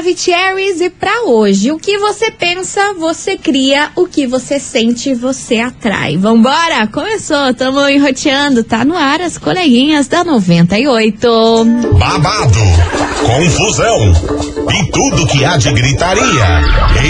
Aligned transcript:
Maravicheries 0.00 0.80
e 0.80 0.88
pra 0.88 1.24
hoje, 1.26 1.70
o 1.70 1.78
que 1.78 1.98
você 1.98 2.30
pensa, 2.30 2.94
você 2.98 3.36
cria, 3.36 3.90
o 3.94 4.06
que 4.06 4.26
você 4.26 4.58
sente, 4.58 5.12
você 5.12 5.58
atrai. 5.58 6.16
Vambora? 6.16 6.86
Começou, 6.86 7.52
tamo 7.52 7.86
enroteando, 7.86 8.64
tá 8.64 8.82
no 8.82 8.96
ar 8.96 9.20
as 9.20 9.36
coleguinhas 9.36 10.08
da 10.08 10.24
98. 10.24 11.28
Babado, 11.98 12.60
confusão 13.26 14.12
e 14.72 14.90
tudo 14.90 15.26
que 15.26 15.44
há 15.44 15.58
de 15.58 15.70
gritaria. 15.70 16.62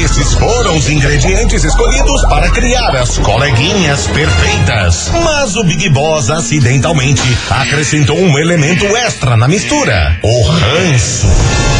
Esses 0.03 0.35
foram 0.35 0.77
os 0.77 0.91
ingredientes 0.91 1.63
escolhidos 1.63 2.23
para 2.23 2.51
criar 2.51 2.97
as 2.97 3.19
coleguinhas 3.19 4.09
perfeitas. 4.09 5.13
Mas 5.23 5.55
o 5.55 5.63
Big 5.63 5.89
Boss 5.91 6.29
acidentalmente 6.29 7.23
acrescentou 7.51 8.19
um 8.19 8.37
elemento 8.37 8.85
extra 8.97 9.37
na 9.37 9.47
mistura: 9.47 10.19
o 10.25 10.43
ranço. 10.43 11.80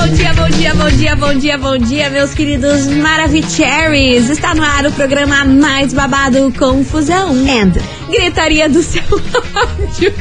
Bom 0.00 0.14
dia, 0.14 0.32
bom 0.32 0.48
dia, 0.48 0.74
bom 0.74 0.88
dia, 0.90 1.16
bom 1.16 1.34
dia, 1.34 1.58
bom 1.58 1.76
dia, 1.78 2.10
meus 2.10 2.32
queridos 2.32 2.86
Maravicheries. 2.86 4.30
Está 4.30 4.54
no 4.54 4.62
ar 4.62 4.86
o 4.86 4.92
programa 4.92 5.44
mais 5.44 5.92
babado 5.92 6.52
Confusão. 6.56 7.30
And 7.30 7.72
gritaria 8.08 8.68
do 8.68 8.82
seu 8.82 9.02
áudio. 9.54 10.14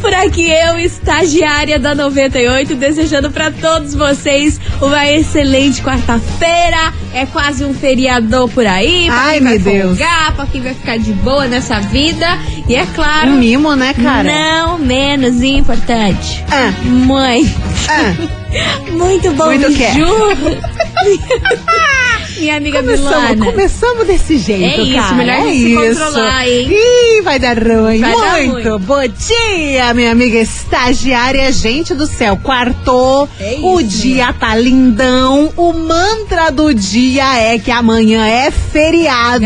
Por 0.00 0.14
aqui 0.14 0.48
eu, 0.50 0.78
estagiária 0.78 1.78
da 1.78 1.94
98, 1.94 2.74
desejando 2.76 3.30
para 3.30 3.50
todos 3.50 3.94
vocês 3.94 4.58
uma 4.80 5.10
excelente 5.10 5.82
quarta-feira. 5.82 6.92
É 7.12 7.26
quase 7.26 7.64
um 7.64 7.74
feriador 7.74 8.48
por 8.48 8.66
aí. 8.66 9.06
Pra 9.06 9.14
Ai, 9.14 9.34
quem 9.38 9.42
vai 9.42 9.58
meu 9.58 9.72
Deus. 9.72 9.98
folgar, 9.98 10.34
pra 10.34 10.46
quem 10.46 10.62
vai 10.62 10.74
ficar 10.74 10.98
de 10.98 11.12
boa 11.12 11.46
nessa 11.46 11.80
vida. 11.80 12.26
E 12.68 12.74
é 12.74 12.86
claro. 12.94 13.30
Um 13.30 13.38
mimo, 13.38 13.74
né, 13.74 13.94
cara? 13.94 14.22
Não 14.22 14.78
menos 14.78 15.42
importante. 15.42 16.44
Ah. 16.50 16.72
Mãe. 16.84 17.44
Ah, 17.88 18.14
Muito 18.92 19.30
bom, 19.32 19.46
Muito? 19.46 19.92
Ju. 19.94 20.06
Minha 22.38 22.56
amiga 22.56 22.80
começamos, 22.80 23.30
Milana. 23.30 23.44
começamos 23.52 24.06
desse 24.06 24.38
jeito, 24.38 24.80
É 24.80 24.82
isso, 24.84 24.94
cara. 25.02 25.14
melhor 25.14 25.36
é 25.36 25.42
se 25.50 25.72
isso. 25.74 26.00
controlar, 26.04 26.48
hein? 26.48 26.68
Ih, 26.70 27.20
vai 27.22 27.38
dar 27.38 27.56
ruim. 27.58 28.00
Vai 28.00 28.12
dar 28.16 28.42
Muito 28.42 28.68
ruim. 28.68 28.78
bom 28.80 29.02
dia, 29.08 29.94
minha 29.94 30.10
amiga 30.12 30.38
estagiária. 30.38 31.50
Gente 31.52 31.94
do 31.94 32.06
céu, 32.06 32.38
quartou. 32.42 33.28
É 33.40 33.58
o 33.62 33.80
dia 33.82 34.32
tá 34.32 34.54
lindão. 34.56 35.52
O 35.56 35.72
mantra 35.72 36.50
do 36.50 36.72
dia 36.74 37.38
é 37.38 37.58
que 37.58 37.70
amanhã 37.70 38.26
é 38.26 38.50
feriado. 38.50 39.44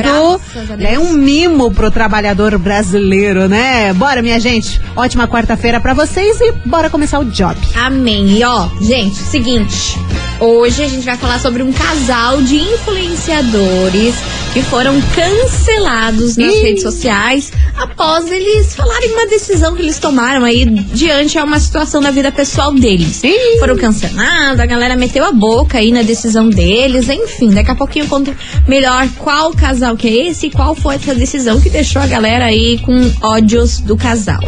É 0.80 0.98
um 0.98 1.12
mimo 1.12 1.70
pro 1.72 1.90
trabalhador 1.90 2.56
brasileiro, 2.58 3.48
né? 3.48 3.92
Bora, 3.92 4.22
minha 4.22 4.38
gente. 4.40 4.80
Ótima 4.94 5.26
quarta-feira 5.28 5.80
pra 5.80 5.92
vocês 5.94 6.40
e 6.40 6.52
bora 6.64 6.88
começar 6.88 7.18
o 7.18 7.24
job. 7.24 7.56
Amém. 7.74 8.38
E 8.38 8.44
ó, 8.44 8.68
gente, 8.80 9.16
seguinte. 9.16 9.98
Hoje 10.38 10.82
a 10.82 10.88
gente 10.88 11.04
vai 11.04 11.16
falar 11.16 11.40
sobre 11.40 11.62
um 11.62 11.72
casal 11.72 12.42
de 12.42 12.56
influenciadores 12.56 14.14
que 14.52 14.62
foram 14.62 14.94
cancelados 15.14 16.36
nas 16.36 16.54
Ih. 16.54 16.62
redes 16.62 16.82
sociais 16.82 17.52
após 17.76 18.30
eles 18.30 18.74
falarem 18.74 19.12
uma 19.12 19.26
decisão 19.26 19.74
que 19.74 19.82
eles 19.82 19.98
tomaram 19.98 20.44
aí 20.44 20.64
diante 20.64 21.38
a 21.38 21.44
uma 21.44 21.58
situação 21.60 22.00
da 22.00 22.10
vida 22.10 22.32
pessoal 22.32 22.72
deles. 22.72 23.22
Ih. 23.22 23.58
Foram 23.58 23.76
cancelados, 23.76 24.60
a 24.60 24.66
galera 24.66 24.96
meteu 24.96 25.24
a 25.24 25.32
boca 25.32 25.78
aí 25.78 25.92
na 25.92 26.02
decisão 26.02 26.48
deles, 26.48 27.08
enfim, 27.08 27.50
daqui 27.50 27.70
a 27.70 27.74
pouquinho 27.74 28.04
eu 28.04 28.08
conto 28.08 28.34
melhor 28.66 29.06
qual 29.18 29.52
casal 29.52 29.96
que 29.96 30.08
é 30.08 30.28
esse 30.28 30.46
e 30.46 30.50
qual 30.50 30.74
foi 30.74 30.94
essa 30.96 31.14
decisão 31.14 31.60
que 31.60 31.68
deixou 31.68 32.00
a 32.00 32.06
galera 32.06 32.46
aí 32.46 32.78
com 32.78 33.12
ódios 33.22 33.80
do 33.80 33.96
casal. 33.96 34.40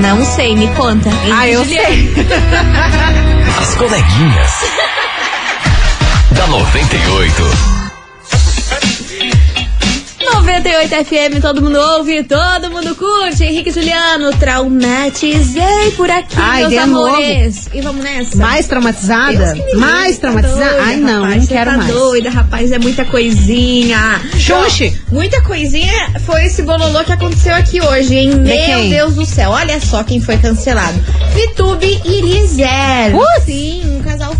Não 0.00 0.24
sei, 0.24 0.54
me 0.54 0.68
conta. 0.68 1.08
hein, 1.08 1.32
Ah, 1.34 1.48
eu 1.48 1.64
sei. 1.64 2.14
As 3.60 3.74
coleguinhas. 3.74 4.52
Da 6.36 6.46
98. 6.46 7.42
98 10.18 11.04
FM, 11.04 11.40
todo 11.40 11.62
mundo 11.62 11.78
ouve, 11.78 12.24
todo 12.24 12.70
mundo 12.70 12.94
curte. 12.96 13.44
Henrique 13.44 13.70
Juliano, 13.70 14.32
traumatizei 14.36 15.90
por 15.96 16.10
aqui, 16.10 16.34
Ai, 16.36 16.60
meus 16.60 16.70
de 16.72 16.78
amores. 16.78 17.68
E 17.72 17.80
vamos 17.80 18.02
nessa? 18.04 18.36
Mais 18.36 18.66
traumatizada? 18.66 19.54
Deus 19.54 19.74
Mais 19.78 20.16
tá 20.18 20.22
traumatizada? 20.32 20.64
doida, 20.70 20.82
Ai, 20.84 20.96
não, 20.96 21.22
rapaz, 21.22 21.36
não 21.42 21.46
quero 21.46 21.70
tá 21.70 21.76
mais. 21.76 21.92
doida, 21.92 22.30
rapaz, 22.30 22.72
é 22.72 22.78
muita 22.78 23.04
coisinha. 23.04 24.20
Xuxi. 24.38 24.92
Ó, 25.10 25.14
Muita 25.14 25.40
coisinha 25.42 26.10
foi 26.24 26.44
esse 26.46 26.62
bololô 26.62 27.04
que 27.04 27.12
aconteceu 27.12 27.54
aqui 27.54 27.80
hoje, 27.80 28.14
hein? 28.16 28.34
Meu 28.36 28.56
quem? 28.56 28.90
Deus 28.90 29.14
do 29.14 29.24
céu, 29.24 29.50
olha 29.50 29.78
só 29.80 30.02
quem 30.02 30.20
foi 30.20 30.36
cancelado. 30.38 30.98
Vitube 31.34 32.00
e 32.04 32.20
Lizer. 32.20 33.12
Putz. 33.12 33.44
Sim, 33.46 33.82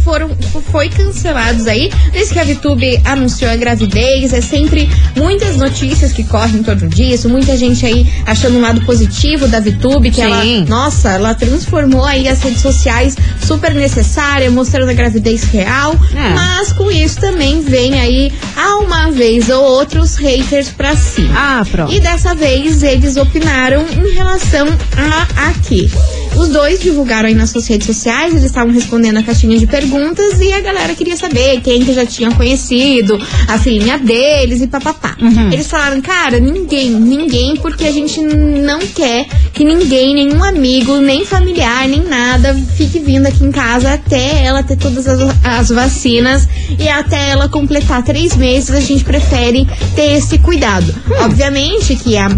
foram, 0.07 0.31
foi 0.71 0.89
cancelados 0.89 1.67
aí. 1.67 1.91
Desde 2.13 2.33
que 2.33 2.39
a 2.39 2.45
Vitube 2.45 3.01
anunciou 3.05 3.51
a 3.51 3.57
gravidez, 3.57 4.33
é 4.33 4.41
sempre 4.41 4.89
muitas 5.17 5.57
notícias 5.57 6.13
que 6.13 6.23
correm 6.23 6.61
em 6.61 6.63
torno 6.63 6.89
disso, 6.89 7.29
muita 7.29 7.57
gente 7.57 7.85
aí 7.85 8.07
achando 8.25 8.57
um 8.57 8.61
lado 8.61 8.81
positivo 8.83 9.49
da 9.49 9.59
Vitube, 9.59 10.11
que 10.11 10.23
Sim. 10.23 10.23
ela, 10.23 10.45
nossa, 10.69 11.11
ela 11.11 11.35
transformou 11.35 12.05
aí 12.05 12.29
as 12.29 12.41
redes 12.41 12.63
sociais 12.63 13.17
super 13.45 13.75
necessária, 13.75 14.49
mostrando 14.49 14.91
a 14.91 14.95
gravidez 14.95 15.43
real. 15.43 15.97
É. 16.15 16.35
Mas 16.35 16.73
com 16.73 16.89
isso 16.89 17.19
também 17.19 17.61
vem 17.61 17.99
aí, 17.99 18.33
a 18.57 18.77
uma 18.77 19.11
vez 19.11 19.51
ou 19.51 19.61
outra, 19.65 20.01
os 20.01 20.15
haters 20.15 20.69
pra 20.69 20.95
cima. 20.95 21.35
Ah, 21.37 21.67
pronto. 21.69 21.93
E 21.93 21.99
dessa 21.99 22.33
vez 22.33 22.85
eles 22.85 23.17
opinaram 23.17 23.85
em 23.89 24.15
relação 24.15 24.69
a 24.97 25.49
aqui. 25.49 25.91
Os 26.37 26.49
dois 26.49 26.81
divulgaram 26.81 27.29
aí 27.29 27.35
nas 27.35 27.51
suas 27.51 27.67
redes 27.67 27.87
sociais, 27.87 28.33
eles 28.33 28.45
estavam 28.45 28.73
respondendo 28.73 29.17
a 29.19 29.23
caixinha 29.23 29.59
de 29.59 29.67
perguntas 29.67 30.41
e 30.41 30.53
a 30.53 30.61
galera 30.61 30.95
queria 30.95 31.17
saber 31.17 31.61
quem 31.63 31.85
que 31.85 31.93
já 31.93 32.05
tinha 32.05 32.31
conhecido, 32.33 33.19
a 33.49 33.59
filhinha 33.59 33.99
deles 33.99 34.61
e 34.61 34.67
papapá. 34.67 35.17
Uhum. 35.21 35.51
Eles 35.51 35.67
falaram, 35.67 36.01
cara, 36.01 36.39
ninguém, 36.39 36.91
ninguém, 36.91 37.57
porque 37.57 37.85
a 37.87 37.93
gente 37.93 38.21
não 38.21 38.81
quer 38.81 39.27
que 39.53 39.65
ninguém, 39.65 40.15
nenhum 40.15 40.45
amigo, 40.45 40.99
nem 40.99 41.25
familiar, 41.25 41.89
nem 41.89 42.03
nada, 42.03 42.55
fique 42.77 42.99
vindo 42.99 43.27
aqui 43.27 43.45
em 43.45 43.51
casa 43.51 43.95
até 43.95 44.45
ela 44.45 44.63
ter 44.63 44.77
todas 44.77 45.07
as, 45.07 45.21
as 45.43 45.69
vacinas 45.71 46.47
e 46.79 46.89
até 46.89 47.31
ela 47.31 47.49
completar 47.49 48.03
três 48.03 48.37
meses, 48.37 48.71
a 48.71 48.81
gente 48.81 49.05
prefere 49.05 49.67
ter 49.95 50.13
esse 50.13 50.39
cuidado. 50.39 50.95
Obviamente 51.25 51.97
que 51.97 52.17
a 52.17 52.29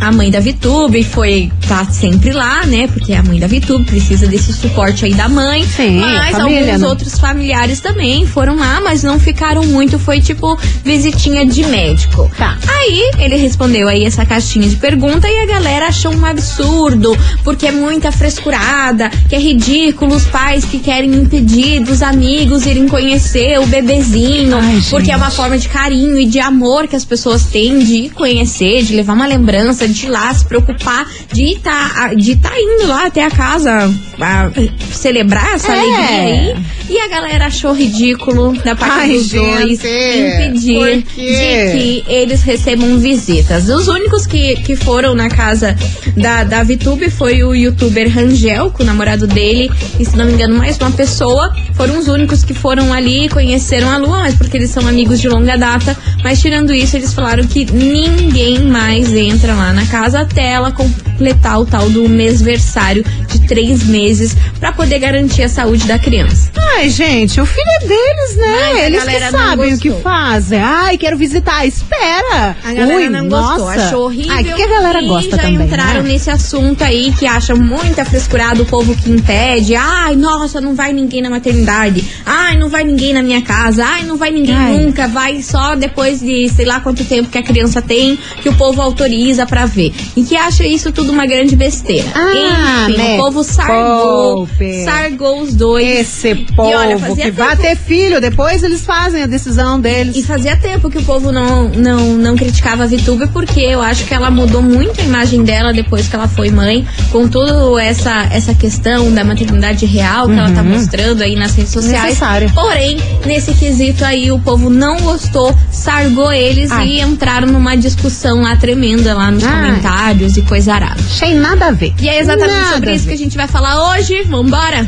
a 0.00 0.12
mãe 0.12 0.30
da 0.30 0.40
Vitube 0.40 1.02
foi 1.02 1.50
tá 1.66 1.84
sempre 1.86 2.32
lá, 2.32 2.64
né? 2.66 2.86
Porque 2.88 3.12
a 3.12 3.22
mãe 3.22 3.38
da 3.38 3.46
Vitube 3.46 3.84
precisa 3.84 4.26
desse 4.26 4.52
suporte 4.52 5.04
aí 5.04 5.14
da 5.14 5.28
mãe. 5.28 5.66
Sim, 5.66 6.00
mas 6.00 6.36
família, 6.36 6.60
alguns 6.60 6.80
né? 6.80 6.88
outros 6.88 7.18
familiares 7.18 7.80
também 7.80 8.26
foram 8.26 8.56
lá, 8.56 8.80
mas 8.80 9.02
não 9.02 9.18
ficaram 9.18 9.64
muito. 9.64 9.98
Foi 9.98 10.20
tipo 10.20 10.58
visitinha 10.84 11.44
de 11.44 11.64
médico. 11.66 12.30
Tá. 12.36 12.56
Aí 12.68 13.10
ele 13.18 13.36
respondeu 13.36 13.88
aí 13.88 14.04
essa 14.04 14.24
caixinha 14.24 14.68
de 14.68 14.76
pergunta 14.76 15.28
e 15.28 15.38
a 15.40 15.46
galera 15.46 15.88
achou 15.88 16.14
um 16.14 16.24
absurdo, 16.24 17.16
porque 17.42 17.66
é 17.66 17.72
muita 17.72 18.12
frescurada, 18.12 19.10
que 19.28 19.34
é 19.34 19.38
ridículo 19.38 20.14
os 20.14 20.24
pais 20.24 20.64
que 20.64 20.78
querem 20.78 21.12
impedir 21.12 21.80
dos 21.80 22.02
amigos 22.02 22.66
irem 22.66 22.88
conhecer 22.88 23.58
o 23.58 23.66
bebezinho, 23.66 24.56
Ai, 24.56 24.82
porque 24.90 25.10
é 25.10 25.16
uma 25.16 25.30
forma 25.30 25.58
de 25.58 25.68
carinho 25.68 26.18
e 26.18 26.26
de 26.26 26.38
amor 26.38 26.86
que 26.86 26.96
as 26.96 27.04
pessoas 27.04 27.44
têm 27.44 27.78
de 27.80 28.08
conhecer, 28.10 28.82
de 28.82 28.94
levar 28.94 29.14
uma 29.14 29.26
lembrança, 29.26 29.87
de 29.92 30.06
ir 30.06 30.10
lá 30.10 30.32
se 30.34 30.44
preocupar, 30.44 31.06
de 31.32 31.52
estar 31.54 32.14
de 32.16 32.36
tá 32.36 32.52
indo 32.58 32.86
lá 32.86 33.06
até 33.06 33.24
a 33.24 33.30
casa 33.30 33.92
a 34.20 34.50
celebrar 34.92 35.54
essa 35.54 35.72
É. 35.72 35.78
alegria 35.78 36.54
aí. 36.54 36.64
E 36.90 36.98
a 36.98 37.08
galera 37.08 37.46
achou 37.46 37.72
ridículo 37.72 38.52
da 38.64 38.74
parte 38.74 39.00
Ai, 39.00 39.12
dos 39.12 39.30
dois 39.30 39.80
gente, 39.80 40.18
impedir 40.18 40.78
por 40.78 40.90
de 40.90 41.04
que 41.14 42.04
eles 42.08 42.42
recebam 42.42 42.98
visitas. 42.98 43.68
Os 43.68 43.88
únicos 43.88 44.26
que, 44.26 44.56
que 44.56 44.74
foram 44.74 45.14
na 45.14 45.28
casa 45.28 45.76
da, 46.16 46.44
da 46.44 46.62
VTube 46.62 47.10
foi 47.10 47.42
o 47.44 47.54
youtuber 47.54 48.12
Rangel, 48.12 48.70
com 48.70 48.82
o 48.82 48.86
namorado 48.86 49.26
dele, 49.26 49.70
e 50.00 50.04
se 50.04 50.16
não 50.16 50.24
me 50.24 50.32
engano, 50.32 50.56
mais 50.56 50.78
uma 50.78 50.90
pessoa. 50.90 51.52
Foram 51.74 51.98
os 51.98 52.08
únicos 52.08 52.42
que 52.42 52.54
foram 52.54 52.92
ali 52.92 53.26
e 53.26 53.28
conheceram 53.28 53.90
a 53.90 53.98
Lua, 53.98 54.18
mas 54.18 54.34
porque 54.34 54.56
eles 54.56 54.70
são 54.70 54.86
amigos 54.88 55.20
de 55.20 55.28
longa 55.28 55.56
data. 55.56 55.96
Mas 56.24 56.40
tirando 56.40 56.72
isso, 56.74 56.96
eles 56.96 57.12
falaram 57.12 57.44
que 57.46 57.66
ninguém 57.70 58.60
mais 58.64 59.12
entra 59.12 59.54
lá 59.54 59.72
na 59.72 59.77
casa 59.86 60.20
até 60.20 60.46
ela 60.52 60.72
completar 61.18 61.60
o 61.60 61.66
tal 61.66 61.90
do 61.90 62.08
mêsversário 62.08 63.04
de 63.26 63.46
três 63.46 63.82
meses 63.82 64.36
pra 64.60 64.72
poder 64.72 65.00
garantir 65.00 65.42
a 65.42 65.48
saúde 65.48 65.84
da 65.86 65.98
criança. 65.98 66.50
Ai, 66.76 66.88
gente, 66.88 67.40
o 67.40 67.46
filho 67.46 67.66
é 67.82 67.86
deles, 67.86 68.36
né? 68.36 68.56
Mas 68.60 68.84
Eles 68.84 69.04
que 69.04 69.30
sabem 69.30 69.74
o 69.74 69.78
que 69.78 69.90
fazem. 69.90 70.60
Ai, 70.60 70.96
quero 70.96 71.16
visitar. 71.16 71.66
Espera. 71.66 72.56
A 72.64 72.72
galera 72.72 73.00
Ui, 73.00 73.08
não 73.08 73.24
nossa. 73.24 73.48
gostou, 73.48 73.68
achou 73.68 74.04
horrível. 74.04 74.32
Ai, 74.32 74.44
que, 74.44 74.62
a 74.62 74.66
galera 74.68 75.02
e 75.02 75.08
gosta 75.08 75.30
já 75.36 75.42
também, 75.42 75.66
entraram 75.66 76.02
né? 76.02 76.12
nesse 76.12 76.30
assunto 76.30 76.84
aí 76.84 77.12
que 77.18 77.26
acham 77.26 77.56
muita 77.56 78.04
frescurada 78.04 78.62
o 78.62 78.66
povo 78.66 78.94
que 78.94 79.10
impede. 79.10 79.74
Ai, 79.74 80.14
nossa, 80.14 80.60
não 80.60 80.76
vai 80.76 80.92
ninguém 80.92 81.20
na 81.20 81.30
maternidade. 81.30 82.04
Ai, 82.24 82.56
não 82.56 82.68
vai 82.68 82.84
ninguém 82.84 83.12
na 83.12 83.22
minha 83.22 83.42
casa. 83.42 83.84
Ai, 83.84 84.04
não 84.04 84.16
vai 84.16 84.30
ninguém 84.30 84.54
Ai. 84.54 84.78
nunca. 84.78 85.08
Vai 85.08 85.42
só 85.42 85.74
depois 85.74 86.20
de 86.20 86.48
sei 86.48 86.64
lá 86.64 86.78
quanto 86.80 87.04
tempo 87.04 87.28
que 87.28 87.38
a 87.38 87.42
criança 87.42 87.82
tem 87.82 88.16
que 88.40 88.48
o 88.48 88.54
povo 88.54 88.80
autoriza 88.80 89.44
pra 89.46 89.66
ver. 89.66 89.92
E 90.16 90.22
que 90.22 90.36
acha 90.36 90.64
isso 90.64 90.92
tudo 90.92 91.07
uma 91.10 91.26
grande 91.26 91.56
besteira. 91.56 92.08
Ah, 92.14 92.86
Enfim, 92.88 92.98
me 93.02 93.14
o 93.14 93.16
povo 93.18 93.44
sargou. 93.44 94.34
poupe. 94.46 94.84
Sargou 94.84 95.42
os 95.42 95.54
dois. 95.54 95.86
Esse 96.00 96.34
povo 96.56 96.70
olha, 96.76 96.98
fazia 96.98 97.24
que 97.24 97.30
vai 97.30 97.56
tempo- 97.56 97.62
ter 97.62 97.76
filho, 97.76 98.20
depois 98.20 98.62
eles 98.62 98.84
fazem 98.84 99.22
a 99.22 99.26
decisão 99.26 99.80
deles. 99.80 100.16
E 100.16 100.22
fazia 100.22 100.56
tempo 100.56 100.90
que 100.90 100.98
o 100.98 101.02
povo 101.02 101.30
não, 101.32 101.68
não, 101.68 102.14
não 102.14 102.36
criticava 102.36 102.84
a 102.84 102.86
VTube, 102.86 103.28
porque 103.28 103.60
eu 103.60 103.80
acho 103.80 104.04
que 104.04 104.14
ela 104.14 104.30
mudou 104.30 104.62
muito 104.62 105.00
a 105.00 105.04
imagem 105.04 105.42
dela 105.42 105.72
depois 105.72 106.08
que 106.08 106.14
ela 106.16 106.28
foi 106.28 106.50
mãe, 106.50 106.86
com 107.10 107.28
toda 107.28 107.82
essa, 107.82 108.28
essa 108.32 108.54
questão 108.54 109.12
da 109.12 109.24
maternidade 109.24 109.86
real 109.86 110.26
que 110.28 110.34
ela 110.38 110.50
tá 110.52 110.62
mostrando 110.62 111.22
aí 111.22 111.34
nas 111.36 111.54
redes 111.54 111.72
sociais. 111.72 112.04
Necessário. 112.04 112.50
Porém, 112.54 112.98
nesse 113.26 113.52
quesito 113.54 114.04
aí, 114.04 114.30
o 114.30 114.38
povo 114.38 114.70
não 114.70 114.98
gostou, 115.00 115.54
sargou 115.70 116.32
eles 116.32 116.70
Ai. 116.70 116.86
e 116.88 117.00
entraram 117.00 117.48
numa 117.48 117.76
discussão 117.76 118.40
lá 118.42 118.56
tremenda 118.56 119.14
lá 119.14 119.30
nos 119.30 119.44
Ai. 119.44 119.52
comentários 119.68 120.36
e 120.36 120.42
coisa 120.42 120.74
arada. 120.74 120.97
Achei 121.06 121.34
nada 121.34 121.66
a 121.66 121.70
ver. 121.70 121.94
E 122.00 122.08
é 122.08 122.18
exatamente 122.20 122.54
Nada 122.54 122.74
sobre 122.74 122.94
isso 122.94 123.06
que 123.06 123.14
a 123.14 123.18
gente 123.18 123.36
vai 123.36 123.48
falar 123.48 123.92
hoje. 123.92 124.22
Vambora? 124.24 124.84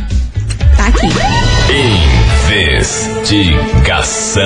Tá 0.77 0.87
aqui. 0.87 1.09
Investigação. 2.49 4.43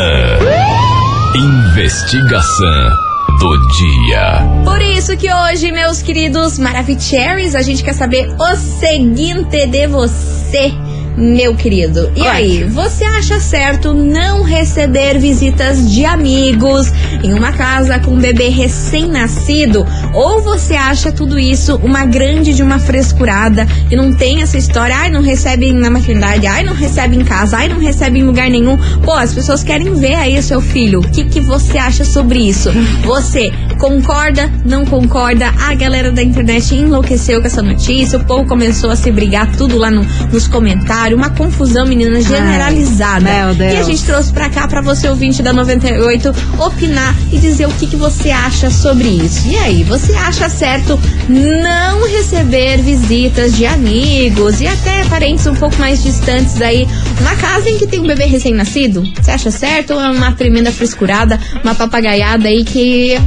Investigação 1.34 2.90
do 3.38 3.56
dia. 3.78 4.42
Por 4.64 4.80
isso 4.80 5.16
que 5.16 5.32
hoje, 5.32 5.72
meus 5.72 6.00
queridos 6.02 6.58
Maravicheries, 6.58 7.54
a 7.54 7.62
gente 7.62 7.82
quer 7.82 7.94
saber 7.94 8.28
o 8.38 8.56
seguinte 8.56 9.66
de 9.66 9.86
você, 9.86 10.72
meu 11.16 11.54
querido. 11.54 12.10
E 12.14 12.26
aí, 12.26 12.64
você 12.64 13.04
acha 13.04 13.38
certo 13.40 13.92
não 13.92 14.42
receber 14.42 15.18
visitas 15.18 15.90
de 15.90 16.04
amigos 16.04 16.92
em 17.22 17.32
uma 17.32 17.52
casa 17.52 17.98
com 17.98 18.12
um 18.12 18.18
bebê 18.18 18.48
recém-nascido? 18.48 19.86
Ou 20.12 20.42
você 20.42 20.74
acha 20.74 21.12
tudo 21.12 21.38
isso 21.38 21.76
uma 21.82 22.04
grande 22.04 22.52
de 22.52 22.62
uma 22.62 22.78
frescurada 22.78 23.66
e 23.90 23.96
não 23.96 24.12
tem 24.12 24.42
essa 24.42 24.58
história, 24.58 24.96
ai, 24.96 25.10
não 25.10 25.22
recebe 25.22 25.72
na 25.72 25.90
maternidade, 25.90 26.46
ai, 26.46 26.62
não 26.64 26.74
recebe 26.74 27.16
em 27.16 27.24
casa, 27.24 27.58
ai, 27.58 27.68
não 27.68 27.78
recebe 27.78 28.18
em 28.18 28.24
lugar 28.24 28.50
nenhum. 28.50 28.76
Pô, 29.02 29.12
as 29.12 29.32
pessoas 29.32 29.62
querem 29.62 29.94
ver 29.94 30.14
aí 30.14 30.38
o 30.38 30.42
seu 30.42 30.60
filho. 30.60 31.00
O 31.00 31.10
que, 31.10 31.24
que 31.24 31.40
você 31.40 31.78
acha 31.78 32.04
sobre 32.04 32.38
isso? 32.40 32.70
Você 33.04 33.52
concorda, 33.76 34.50
não 34.64 34.84
concorda? 34.84 35.52
A 35.68 35.74
galera 35.74 36.10
da 36.12 36.22
internet 36.22 36.74
enlouqueceu 36.74 37.40
com 37.40 37.46
essa 37.46 37.62
notícia, 37.62 38.18
o 38.18 38.24
povo 38.24 38.46
começou 38.46 38.90
a 38.90 38.96
se 38.96 39.10
brigar 39.10 39.50
tudo 39.56 39.76
lá 39.78 39.90
no- 39.90 40.04
nos 40.32 40.46
comentários, 40.48 41.18
uma 41.18 41.30
confusão, 41.30 41.86
menina, 41.86 42.20
generalizada. 42.20 43.20
meu 43.20 43.54
Deus. 43.54 43.72
E 43.74 43.76
a 43.76 43.82
gente 43.82 44.04
trouxe 44.04 44.32
pra 44.32 44.48
cá 44.48 44.66
pra 44.68 44.80
você, 44.80 45.08
ouvinte 45.08 45.42
da 45.42 45.52
98, 45.52 46.34
opinar 46.58 47.14
e 47.32 47.38
dizer 47.38 47.66
o 47.66 47.72
que, 47.72 47.86
que 47.86 47.96
você 47.96 48.30
acha 48.30 48.70
sobre 48.70 49.08
isso. 49.08 49.46
E 49.48 49.56
aí, 49.58 49.84
você 49.84 50.12
acha 50.14 50.48
certo 50.48 50.98
não 51.28 52.06
receber 52.08 52.78
visitas 52.82 53.54
de 53.54 53.66
amigos 53.66 54.60
e 54.60 54.66
até 54.66 55.04
parentes 55.04 55.46
um 55.46 55.54
pouco 55.54 55.76
mais 55.78 56.02
distantes 56.02 56.60
aí 56.60 56.86
na 57.22 57.36
casa 57.36 57.68
em 57.70 57.78
que 57.78 57.86
tem 57.86 58.00
um 58.00 58.06
bebê 58.06 58.24
recém-nascido? 58.24 59.04
Você 59.20 59.30
acha 59.30 59.50
certo 59.50 59.94
ou 59.94 60.00
é 60.00 60.10
uma 60.10 60.32
tremenda 60.32 60.70
frescurada, 60.72 61.38
uma 61.62 61.74
papagaiada 61.74 62.48
aí 62.48 62.64
que 62.64 63.18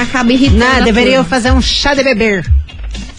acaba 0.00 0.32
irritando? 0.32 0.58
Não, 0.64 0.82
deveria 0.84 1.22
fazer 1.24 1.50
um 1.52 1.60
chá 1.60 1.94
de 1.94 2.02
beber. 2.02 2.44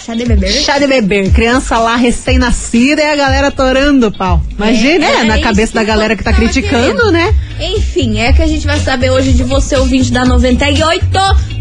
Chá 0.05 0.13
de 0.15 0.25
bebê? 0.25 0.47
Chá 0.51 0.77
de 0.79 0.85
beber. 0.87 1.31
Criança 1.31 1.77
lá 1.79 1.95
recém-nascida 1.95 3.01
e 3.01 3.05
a 3.05 3.15
galera 3.15 3.49
torando 3.51 4.07
o 4.07 4.11
pau. 4.11 4.41
Imagina, 4.57 5.05
É, 5.05 5.09
né? 5.11 5.19
é 5.21 5.23
Na 5.23 5.39
cabeça 5.39 5.73
da 5.73 5.83
galera 5.83 6.13
que 6.15 6.23
tá 6.23 6.31
tava 6.31 6.43
criticando, 6.43 6.83
querendo. 6.97 7.11
né? 7.11 7.33
Enfim, 7.63 8.19
é 8.19 8.33
que 8.33 8.41
a 8.41 8.47
gente 8.47 8.65
vai 8.65 8.79
saber 8.79 9.11
hoje 9.11 9.31
de 9.33 9.43
você, 9.43 9.75
ouvinte 9.77 10.11
da 10.11 10.25
98 10.25 11.05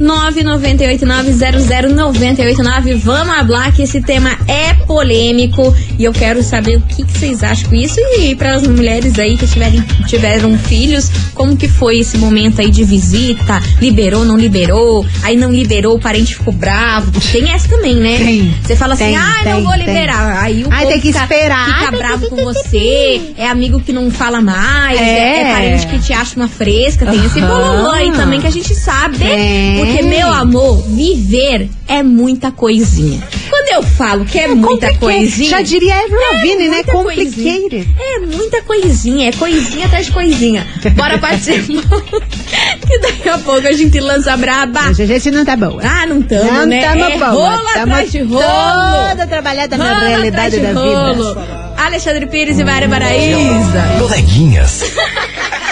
998900989. 0.01 2.97
Vamos 2.97 3.35
hablar 3.39 3.73
que 3.73 3.83
esse 3.83 4.01
tema 4.01 4.31
é 4.49 4.73
polêmico 4.75 5.75
e 5.99 6.05
eu 6.05 6.13
quero 6.13 6.43
saber 6.43 6.77
o 6.79 6.81
que, 6.83 7.05
que 7.05 7.13
vocês 7.19 7.43
acham 7.43 7.69
com 7.71 7.77
isso 7.77 7.99
e 8.19 8.35
para 8.35 8.55
as 8.55 8.67
mulheres 8.67 9.19
aí 9.19 9.37
que 9.37 9.47
tiverem, 9.47 9.81
tiveram 10.07 10.57
filhos, 10.59 11.11
como 11.35 11.57
que 11.57 11.69
foi 11.69 11.99
esse 11.99 12.17
momento 12.19 12.61
aí 12.61 12.71
de 12.71 12.85
visita? 12.85 13.61
Liberou, 13.81 14.25
não 14.25 14.37
liberou? 14.37 15.05
Aí 15.23 15.37
não 15.37 15.51
liberou, 15.53 15.97
o 15.97 16.01
parente 16.01 16.35
ficou 16.37 16.53
bravo. 16.53 17.13
Tem 17.33 17.51
essa 17.53 17.69
também, 17.69 17.95
né? 17.97 18.19
Tem. 18.19 18.55
Você 18.63 18.77
fala 18.77 18.95
assim, 18.95 19.05
Tem, 19.05 19.17
ah, 19.17 19.41
tem, 19.43 19.53
não 19.55 19.63
vou 19.63 19.73
tem. 19.75 19.87
liberar. 19.87 20.43
Aí 20.43 20.65
o 20.65 20.69
Ai, 20.71 20.87
tem 20.87 21.01
que 21.01 21.13
fica, 21.13 21.23
esperar. 21.23 21.67
fica 21.79 21.91
bravo 21.97 22.29
com 22.29 22.37
você, 22.37 23.21
é 23.37 23.47
amigo 23.49 23.81
que 23.81 23.93
não 23.93 24.11
fala 24.11 24.41
mais, 24.41 25.01
é, 25.01 25.03
É. 25.03 25.41
é 25.43 25.53
parente 25.53 25.87
que 25.87 25.92
te 25.99 26.13
acha 26.13 26.37
uma 26.37 26.49
fresca, 26.49 27.07
tem 27.07 27.25
esse 27.25 27.39
Aham. 27.41 27.49
bololô 27.49 27.91
aí 27.91 28.13
também 28.13 28.41
que 28.41 28.47
a 28.47 28.51
gente 28.51 28.75
sabe. 28.75 29.19
Tem. 29.19 29.77
Porque, 29.79 30.03
meu 30.03 30.33
amor, 30.33 30.83
viver 30.89 31.69
é 31.89 32.03
muita 32.03 32.51
coisinha. 32.51 33.23
Quando 33.49 33.69
eu 33.69 33.83
falo 33.83 34.25
que 34.25 34.39
é, 34.39 34.49
muita 34.49 34.93
coisinha. 34.99 35.51
Já 35.51 35.63
diria 35.63 35.95
Avril 35.95 36.19
Lavigne, 36.33 36.69
né? 36.69 36.83
Complicated. 36.85 37.89
É 37.99 38.19
muita 38.21 38.63
coisinha, 38.63 39.29
é 39.29 39.33
coisinha 39.33 39.87
atrás 39.87 40.07
de 40.07 40.13
coisinha. 40.13 40.67
Bora 40.95 41.19
participar. 41.19 42.01
que 42.87 42.99
daqui 42.99 43.29
a 43.29 43.39
pouco 43.39 43.67
a 43.67 43.73
gente 43.73 44.01
lança 44.01 44.37
braba. 44.37 44.89
Hoje 44.91 45.03
a 45.03 45.07
gente 45.07 45.31
não 45.31 45.45
tá 45.45 45.57
boa. 45.57 45.81
Ah, 45.85 46.07
não 46.07 46.23
tamo, 46.23 46.51
não 46.53 46.67
né? 46.67 46.83
tamo 46.83 47.05
é 47.05 47.19
boa. 47.19 47.31
rolo 47.31 47.65
Tamo 47.75 47.93
atrás 47.93 48.11
de 48.13 48.21
rolo. 48.21 49.09
Toda 49.11 49.27
trabalhada 49.27 49.77
na 49.77 49.93
Rolo 49.95 50.07
realidade 50.07 50.59
da 50.61 50.73
rolo. 50.73 51.35
vida. 51.35 51.75
Alexandre 51.77 52.27
Pires 52.27 52.59
e 52.59 52.65
Mária 52.65 52.89
Paraíza. 52.89 53.85
Coleguinhas. 53.99 54.83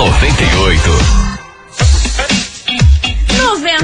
da 0.00 0.06
98. 0.12 1.29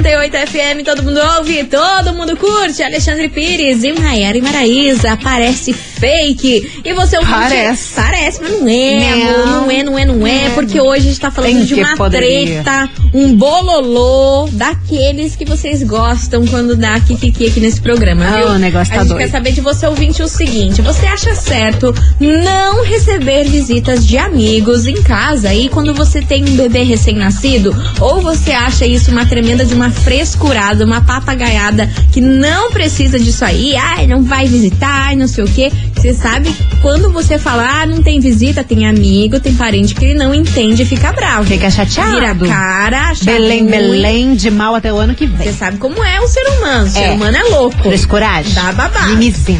98 0.01 0.37
FM, 0.47 0.85
todo 0.85 1.01
mundo 1.03 1.19
ouve, 1.37 1.63
todo 1.63 2.13
mundo 2.13 2.37
curte. 2.37 2.83
Alexandre 2.83 3.27
Pires 3.29 3.83
e 3.83 3.93
Maiara 3.93 4.37
e 4.37 4.41
Maraíza. 4.41 5.17
Parece 5.23 5.73
fake. 5.73 6.81
E 6.85 6.93
você 6.93 7.17
ouvinte, 7.17 7.33
Parece. 7.33 7.93
Parece, 7.95 8.41
mas 8.41 8.51
não 8.51 8.67
é, 8.67 9.15
Não. 9.15 9.33
amor. 9.33 9.47
Não 9.47 9.71
é, 9.71 9.83
não 9.83 9.97
é, 9.99 10.05
não 10.05 10.27
é. 10.27 10.49
Porque 10.51 10.79
hoje 10.79 11.07
a 11.07 11.09
gente 11.09 11.19
tá 11.19 11.31
falando 11.31 11.51
Tem 11.53 11.65
de 11.65 11.73
uma 11.75 11.97
poderia. 11.97 12.61
treta, 12.63 12.89
um 13.13 13.35
bololô 13.35 14.47
daqueles 14.51 15.35
que 15.35 15.45
vocês 15.45 15.81
gostam 15.81 16.45
quando 16.45 16.75
dá 16.75 16.99
kikiki 16.99 17.47
aqui 17.47 17.59
nesse 17.59 17.81
programa, 17.81 18.23
Ah, 18.25 18.37
viu? 18.37 18.47
o 18.49 18.57
negócio 18.59 18.93
tá 18.93 18.99
a 18.99 19.03
gente 19.03 19.09
doido. 19.13 19.19
quer 19.25 19.31
saber 19.31 19.51
de 19.51 19.61
você 19.61 19.87
ouvinte 19.87 20.21
o 20.21 20.27
seguinte: 20.27 20.81
você 20.81 21.07
acha 21.07 21.33
certo 21.33 21.93
não 22.19 22.83
receber 22.83 23.45
visitas 23.45 24.05
de 24.05 24.17
amigos 24.17 24.85
em 24.85 25.01
casa 25.01 25.49
aí 25.49 25.69
quando 25.69 25.91
você 25.93 26.21
tem 26.21 26.43
um 26.47 26.55
bebê 26.55 26.83
recém-nascido? 26.83 27.75
Ou 27.99 28.21
você 28.21 28.51
acha 28.51 28.85
isso 28.85 29.09
uma 29.09 29.25
tremenda 29.25 29.65
de 29.65 29.73
uma 29.73 29.86
frescurada, 29.91 30.85
uma 30.85 31.01
papagaiada 31.01 31.89
que 32.11 32.21
não 32.21 32.71
precisa 32.71 33.19
disso 33.19 33.43
aí? 33.45 33.75
Ai, 33.75 34.07
não 34.07 34.23
vai 34.23 34.47
visitar, 34.47 35.07
ai, 35.07 35.15
não 35.15 35.27
sei 35.27 35.43
o 35.43 35.47
quê. 35.47 35.71
Você 35.95 36.13
sabe 36.13 36.53
quando 36.81 37.11
você 37.11 37.37
fala, 37.37 37.81
ah, 37.81 37.85
não 37.85 38.01
tem 38.01 38.19
visita, 38.19 38.63
tem 38.63 38.87
amigo, 38.87 39.39
tem 39.39 39.53
parente 39.55 39.95
que 39.95 40.05
ele 40.05 40.13
não 40.19 40.33
entende 40.33 40.83
e 40.83 40.85
fica 40.85 41.11
bravo. 41.11 41.45
Fica 41.45 41.69
chateado. 41.69 42.11
Vira 42.11 42.35
cara, 42.53 43.13
Belém, 43.23 43.61
ruim. 43.61 43.69
Belém, 43.71 44.35
de 44.35 44.49
mal 44.51 44.75
até 44.75 44.91
o 44.93 44.97
ano 44.97 45.15
que 45.15 45.25
vem. 45.25 45.47
Você 45.47 45.53
sabe 45.53 45.77
como 45.77 46.03
é 46.03 46.19
o 46.21 46.27
ser 46.27 46.45
humano. 46.57 46.85
O 46.85 46.89
ser 46.89 46.99
É. 47.03 47.11
humano 47.11 47.37
é 47.37 47.43
louco. 47.43 47.77
Frescuragem. 47.83 48.53
Dá 48.53 48.71
babado. 48.71 49.09
Mimizinho. 49.09 49.59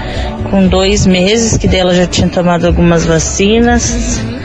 com 0.52 0.68
dois 0.68 1.08
meses, 1.08 1.58
que 1.58 1.68
dela 1.68 1.96
já 1.96 2.06
tinha 2.06 2.28
tomado 2.28 2.68
algumas 2.68 3.04
vacinas. 3.04 4.37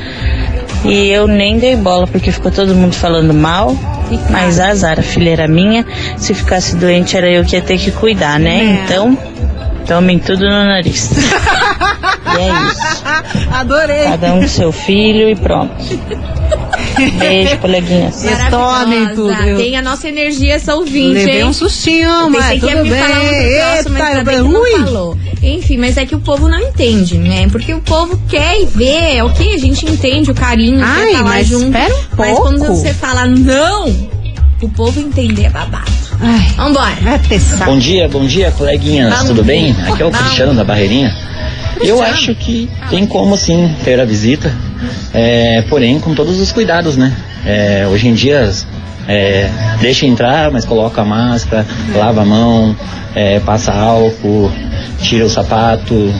E 0.85 1.09
eu 1.11 1.27
nem 1.27 1.59
dei 1.59 1.77
bola, 1.77 2.07
porque 2.07 2.33
ficou 2.33 2.51
todo 2.51 2.75
mundo 2.75 2.95
falando 2.95 3.33
mal. 3.33 3.77
Mas 4.31 4.59
azar, 4.59 4.99
a 4.99 5.03
filha 5.03 5.31
era 5.31 5.49
minha. 5.49 5.87
Se 6.17 6.35
ficasse 6.35 6.77
doente, 6.77 7.17
era 7.17 7.31
eu 7.31 7.45
que 7.45 7.57
ia 7.57 7.62
ter 7.62 7.79
que 7.79 7.91
cuidar, 7.91 8.39
né? 8.39 8.59
É. 8.59 8.85
Então, 8.85 9.17
tomem 9.87 10.19
tudo 10.19 10.45
no 10.45 10.65
nariz. 10.65 11.11
e 11.15 12.41
é 12.41 12.49
isso. 12.69 13.53
Adorei. 13.53 14.05
Cada 14.05 14.35
um 14.35 14.43
com 14.43 14.49
seu 14.49 14.73
filho 14.73 15.29
e 15.29 15.37
pronto. 15.37 15.75
Beijo, 17.18 17.59
coleguinhas. 17.59 18.14
Vocês 18.16 18.38
tomem 18.50 19.09
tudo. 19.14 19.32
Eu 19.32 19.56
Tem 19.56 19.76
a 19.76 19.82
nossa 19.82 20.09
energia, 20.09 20.54
essa 20.54 20.75
ouvinte, 20.75 21.14
levei 21.14 21.38
hein? 21.40 21.44
um 21.44 21.52
sustinho, 21.52 22.30
mas 22.30 22.44
pensei 22.44 22.61
que 22.61 22.66
ia 22.66 22.73
tudo 22.73 22.85
me 22.85 22.90
bem. 22.90 23.00
falar 23.02 23.21
um 23.21 23.30
negócio, 23.30 23.90
mas 23.90 24.02
ainda 24.18 24.32
eu 24.32 24.44
não 24.44 24.85
falou. 24.85 25.18
Enfim, 25.42 25.76
mas 25.78 25.97
é 25.97 26.06
que 26.06 26.14
o 26.14 26.21
povo 26.21 26.49
não 26.49 26.59
entende, 26.59 27.18
né? 27.18 27.49
Porque 27.50 27.75
o 27.75 27.80
povo 27.80 28.18
quer 28.28 28.64
ver, 28.66 29.16
é 29.16 29.25
o 29.25 29.30
que 29.32 29.54
a 29.54 29.59
gente 29.59 29.85
entende, 29.87 30.30
o 30.30 30.35
carinho, 30.35 30.80
Ai, 30.82 31.11
quer 31.12 31.23
mas 31.23 31.47
junto. 31.49 31.64
espera 31.66 31.94
um 31.94 31.99
Mas 32.16 32.38
quando 32.38 32.59
pouco. 32.59 32.75
você 32.75 32.94
fala 32.94 33.26
não, 33.26 33.88
o 34.61 34.68
povo 34.68 35.00
entender 35.00 35.44
é 35.47 35.50
babado. 35.50 35.90
Ai, 36.21 36.47
Vambora. 36.56 36.94
vai 37.02 37.38
saco. 37.40 37.64
Bom 37.64 37.78
dia, 37.78 38.09
bom 38.09 38.25
dia, 38.25 38.52
coleguinhas, 38.52 39.18
Bom 39.21 39.26
tudo 39.26 39.42
bem? 39.44 39.73
Aqui 39.88 40.02
é 40.02 40.06
o. 40.06 40.11
Cristiano 40.12 40.54
da 40.54 40.62
Barreirinha. 40.62 41.12
Eu 41.85 42.03
acho 42.03 42.35
que 42.35 42.71
tem 42.91 43.07
como 43.07 43.37
sim 43.37 43.75
ter 43.85 44.01
a 44.01 44.05
visita, 44.05 44.55
é, 45.12 45.62
porém 45.69 45.99
com 45.99 46.15
todos 46.15 46.41
os 46.41 46.53
cuidados, 46.53 46.97
né? 46.97 47.15
É, 47.45 47.87
hoje 47.91 48.09
em 48.09 48.15
dia, 48.15 48.51
é, 49.09 49.51
deixa 49.81 50.07
entrar, 50.07 50.51
mas 50.51 50.65
coloca 50.65 51.03
a 51.03 51.05
máscara, 51.05 51.67
lava 51.95 52.23
a 52.23 52.25
mão, 52.25 52.77
é, 53.15 53.41
passa 53.41 53.73
álcool, 53.73 54.51
tira 55.01 55.25
o 55.25 55.29
sapato. 55.29 56.12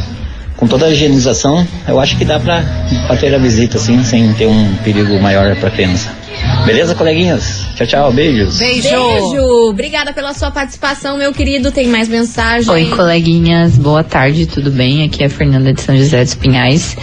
Com 0.57 0.69
toda 0.69 0.87
a 0.87 0.91
higienização, 0.91 1.67
eu 1.89 1.99
acho 1.99 2.17
que 2.17 2.25
dá 2.25 2.39
pra, 2.39 2.63
pra 3.09 3.17
ter 3.17 3.35
a 3.35 3.39
visita, 3.39 3.79
assim, 3.79 4.05
sem 4.05 4.33
ter 4.35 4.47
um 4.47 4.75
perigo 4.85 5.21
maior 5.21 5.57
pra 5.57 5.71
criança. 5.71 6.11
Beleza, 6.65 6.95
coleguinhas? 6.95 7.67
Tchau, 7.75 7.87
tchau, 7.87 8.13
beijos. 8.13 8.59
Beijo. 8.59 8.89
Beijo. 8.89 9.69
Obrigada 9.69 10.13
pela 10.13 10.33
sua 10.33 10.51
participação, 10.51 11.19
meu 11.19 11.33
querido. 11.33 11.73
Tem 11.73 11.89
mais 11.89 12.09
mensagem? 12.09 12.71
Oi, 12.71 12.87
coleguinhas, 12.87 13.77
boa 13.77 14.05
tarde, 14.05 14.47
tudo 14.47 14.71
bem? 14.71 15.05
Aqui 15.05 15.25
é 15.25 15.27
a 15.27 15.31
Fernanda 15.31 15.73
de 15.73 15.81
São 15.81 15.97
José 15.97 16.23
dos 16.23 16.35
Pinhais. 16.35 16.97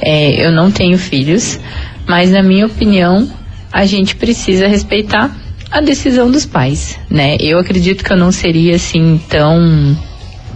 É, 0.00 0.44
eu 0.44 0.50
não 0.50 0.70
tenho 0.70 0.98
filhos, 0.98 1.60
mas 2.08 2.32
na 2.32 2.42
minha 2.42 2.66
opinião, 2.66 3.30
a 3.72 3.86
gente 3.86 4.16
precisa 4.16 4.66
respeitar 4.66 5.34
a 5.70 5.80
decisão 5.80 6.30
dos 6.30 6.44
pais, 6.44 6.98
né? 7.08 7.36
Eu 7.38 7.58
acredito 7.58 8.02
que 8.02 8.12
eu 8.12 8.16
não 8.16 8.32
seria 8.32 8.74
assim 8.74 9.20
tão, 9.28 9.96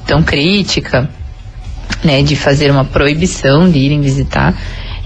tão 0.06 0.22
crítica, 0.22 1.08
né, 2.02 2.22
de 2.22 2.34
fazer 2.34 2.70
uma 2.70 2.84
proibição 2.84 3.70
de 3.70 3.78
irem 3.78 4.00
visitar 4.00 4.54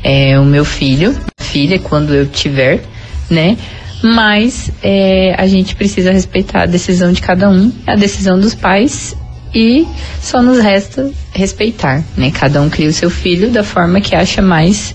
é, 0.03 0.39
o 0.39 0.45
meu 0.45 0.65
filho, 0.65 1.15
filha, 1.39 1.79
quando 1.79 2.15
eu 2.15 2.27
tiver, 2.27 2.81
né? 3.31 3.57
Mas 4.03 4.71
é, 4.83 5.35
a 5.39 5.47
gente 5.47 5.75
precisa 5.75 6.13
respeitar 6.13 6.63
a 6.63 6.67
decisão 6.67 7.13
de 7.13 7.21
cada 7.21 7.49
um, 7.49 7.73
a 7.87 7.97
decisão 7.97 8.39
dos 8.39 8.55
pais 8.55 9.17
e 9.55 9.87
só 10.21 10.43
nos 10.43 10.59
resta 10.59 11.11
respeitar, 11.33 12.05
né? 12.17 12.31
Cada 12.31 12.61
um 12.61 12.69
cria 12.69 12.89
o 12.89 12.93
seu 12.93 13.09
filho 13.09 13.51
da 13.51 13.65
forma 13.65 14.01
que 14.01 14.15
acha 14.15 14.43
mais 14.43 14.95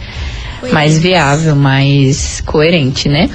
mais 0.71 0.99
viável, 0.99 1.55
mais 1.55 2.41
coerente, 2.45 3.09
né? 3.09 3.29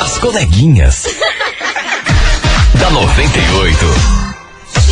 As 0.00 0.19
coleguinhas. 0.19 1.07
Da 2.87 2.90
98. 2.90 3.85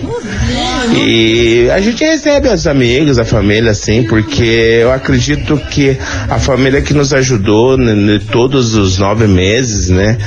E 0.91 1.69
a 1.71 1.79
gente 1.79 2.03
recebe 2.03 2.49
os 2.49 2.67
amigos, 2.67 3.17
a 3.17 3.23
família, 3.23 3.71
assim, 3.71 4.03
porque 4.03 4.43
eu 4.81 4.91
acredito 4.91 5.57
que 5.71 5.97
a 6.29 6.37
família 6.39 6.81
que 6.81 6.93
nos 6.93 7.13
ajudou 7.13 7.77
né, 7.77 8.19
todos 8.31 8.75
os 8.75 8.97
nove 8.97 9.27
meses, 9.27 9.89
né? 9.89 10.17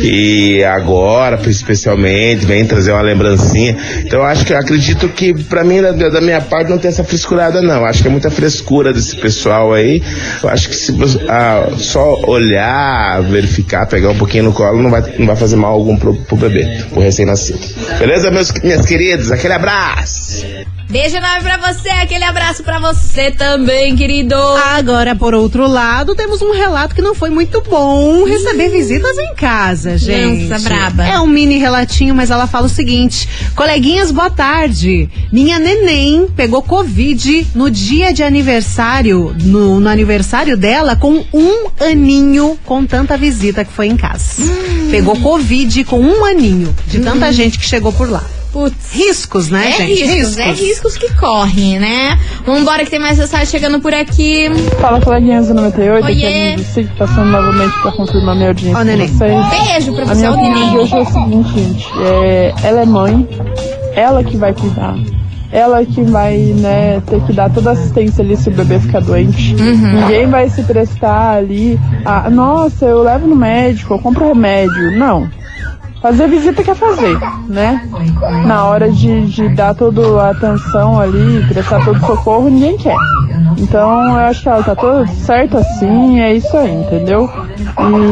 E 0.00 0.64
agora, 0.64 1.40
especialmente, 1.48 2.44
vem 2.44 2.66
trazer 2.66 2.90
uma 2.90 3.02
lembrancinha. 3.02 3.76
Então 4.04 4.20
eu 4.20 4.26
acho 4.26 4.44
que 4.44 4.52
eu 4.52 4.58
acredito 4.58 5.08
que, 5.08 5.32
pra 5.44 5.62
mim, 5.62 5.80
da, 5.80 5.92
da 5.92 6.20
minha 6.20 6.31
parte, 6.40 6.70
não 6.70 6.78
tem 6.78 6.88
essa 6.88 7.04
frescurada, 7.04 7.60
não. 7.60 7.84
Acho 7.84 8.02
que 8.02 8.08
é 8.08 8.10
muita 8.10 8.30
frescura 8.30 8.92
desse 8.92 9.16
pessoal 9.16 9.72
aí. 9.72 10.02
Eu 10.42 10.48
acho 10.48 10.68
que 10.68 10.74
se 10.74 10.92
ah, 11.28 11.68
só 11.76 12.20
olhar, 12.26 13.22
verificar, 13.22 13.86
pegar 13.86 14.10
um 14.10 14.18
pouquinho 14.18 14.44
no 14.44 14.52
colo, 14.52 14.82
não 14.82 14.90
vai, 14.90 15.02
não 15.18 15.26
vai 15.26 15.36
fazer 15.36 15.56
mal 15.56 15.72
algum 15.72 15.96
pro, 15.96 16.14
pro 16.14 16.36
bebê, 16.36 16.84
pro 16.90 17.00
recém-nascido. 17.00 17.60
Beleza, 17.98 18.30
meus, 18.30 18.52
minhas 18.62 18.84
queridas? 18.84 19.30
Aquele 19.30 19.54
abraço! 19.54 20.46
Beijo 20.92 21.16
enorme 21.16 21.40
pra 21.40 21.72
você, 21.72 21.88
aquele 21.88 22.22
abraço 22.22 22.62
pra 22.62 22.78
você 22.78 23.30
também, 23.30 23.96
querido. 23.96 24.34
Agora, 24.34 25.16
por 25.16 25.32
outro 25.32 25.66
lado, 25.66 26.14
temos 26.14 26.42
um 26.42 26.52
relato 26.52 26.94
que 26.94 27.00
não 27.00 27.14
foi 27.14 27.30
muito 27.30 27.62
bom 27.62 28.24
receber 28.26 28.68
visitas 28.68 29.16
em 29.16 29.34
casa, 29.34 29.96
gente. 29.96 30.48
Lança 30.48 30.68
braba. 30.68 31.06
É 31.06 31.18
um 31.18 31.26
mini 31.26 31.56
relatinho, 31.56 32.14
mas 32.14 32.30
ela 32.30 32.46
fala 32.46 32.66
o 32.66 32.68
seguinte: 32.68 33.26
Coleguinhas, 33.56 34.10
boa 34.10 34.28
tarde. 34.28 35.08
Minha 35.32 35.58
neném 35.58 36.28
pegou 36.36 36.60
Covid 36.60 37.46
no 37.54 37.70
dia 37.70 38.12
de 38.12 38.22
aniversário, 38.22 39.34
no, 39.40 39.80
no 39.80 39.88
aniversário 39.88 40.58
dela, 40.58 40.94
com 40.94 41.24
um 41.32 41.70
aninho, 41.80 42.58
com 42.66 42.84
tanta 42.84 43.16
visita 43.16 43.64
que 43.64 43.72
foi 43.72 43.86
em 43.86 43.96
casa. 43.96 44.42
Hum. 44.42 44.88
Pegou 44.90 45.18
Covid 45.20 45.84
com 45.84 45.98
um 45.98 46.22
aninho, 46.22 46.74
de 46.86 47.00
tanta 47.00 47.32
gente 47.32 47.58
que 47.58 47.64
chegou 47.64 47.94
por 47.94 48.10
lá. 48.10 48.22
Putz. 48.52 48.92
Riscos, 48.92 49.48
né, 49.48 49.68
É 49.70 49.72
gente? 49.72 50.04
riscos, 50.04 50.36
é 50.38 50.52
riscos 50.52 50.96
que 50.98 51.12
correm, 51.14 51.78
né? 51.78 52.18
Vambora 52.44 52.84
que 52.84 52.90
tem 52.90 52.98
mais 52.98 53.18
mensagem 53.18 53.46
chegando 53.46 53.80
por 53.80 53.94
aqui. 53.94 54.48
Fala, 54.80 55.00
coleguinhas 55.00 55.48
do 55.48 55.54
98, 55.54 56.04
aqui 56.06 56.16
Oiê. 56.24 56.24
é 56.50 56.52
a 56.52 56.56
Lucy, 56.58 56.88
passando 56.98 57.30
novamente 57.30 57.72
para 57.80 57.92
confirmar 57.92 58.34
minha 58.36 58.48
audiência 58.48 58.74
Ó, 58.76 58.78
com 58.80 58.84
neném. 58.84 59.06
vocês. 59.06 59.46
Beijo 59.50 59.94
pra 59.94 60.02
A 60.02 60.06
você, 60.14 60.28
minha 60.28 60.30
de 60.30 60.36
neném. 60.42 60.76
hoje 60.76 60.94
é 60.94 61.00
o 61.00 61.06
seguinte, 61.06 61.48
gente. 61.54 61.86
É, 62.04 62.54
ela 62.62 62.80
é 62.82 62.86
mãe, 62.86 63.28
ela 63.94 64.22
que 64.22 64.36
vai 64.36 64.52
cuidar. 64.52 64.94
Ela 65.50 65.84
que 65.84 66.02
vai, 66.02 66.36
né, 66.38 67.02
ter 67.06 67.20
que 67.24 67.32
dar 67.34 67.50
toda 67.50 67.70
a 67.70 67.72
assistência 67.74 68.24
ali 68.24 68.36
se 68.38 68.48
o 68.48 68.52
bebê 68.52 68.78
ficar 68.80 69.00
doente. 69.00 69.54
Uhum. 69.54 70.00
Ninguém 70.00 70.26
vai 70.26 70.48
se 70.48 70.62
prestar 70.62 71.36
ali 71.36 71.78
a, 72.06 72.30
nossa, 72.30 72.86
eu 72.86 73.02
levo 73.02 73.26
no 73.26 73.36
médico, 73.36 73.92
eu 73.94 73.98
compro 73.98 74.28
remédio. 74.28 74.98
Não. 74.98 75.28
Fazer 76.02 76.26
visita 76.26 76.64
quer 76.64 76.74
fazer, 76.74 77.16
né? 77.48 77.88
Na 78.44 78.64
hora 78.64 78.90
de, 78.90 79.26
de 79.26 79.48
dar 79.50 79.72
toda 79.72 80.20
a 80.20 80.30
atenção 80.30 80.98
ali, 80.98 81.46
prestar 81.46 81.84
todo 81.84 81.96
o 81.96 82.06
socorro, 82.06 82.50
ninguém 82.50 82.76
quer. 82.76 82.96
Então 83.56 84.02
eu 84.18 84.26
acho 84.26 84.42
que 84.42 84.48
ela 84.48 84.64
tá 84.64 84.74
tudo 84.74 85.06
certo 85.08 85.58
assim, 85.58 86.20
é 86.20 86.34
isso 86.34 86.56
aí, 86.56 86.74
entendeu? 86.74 87.30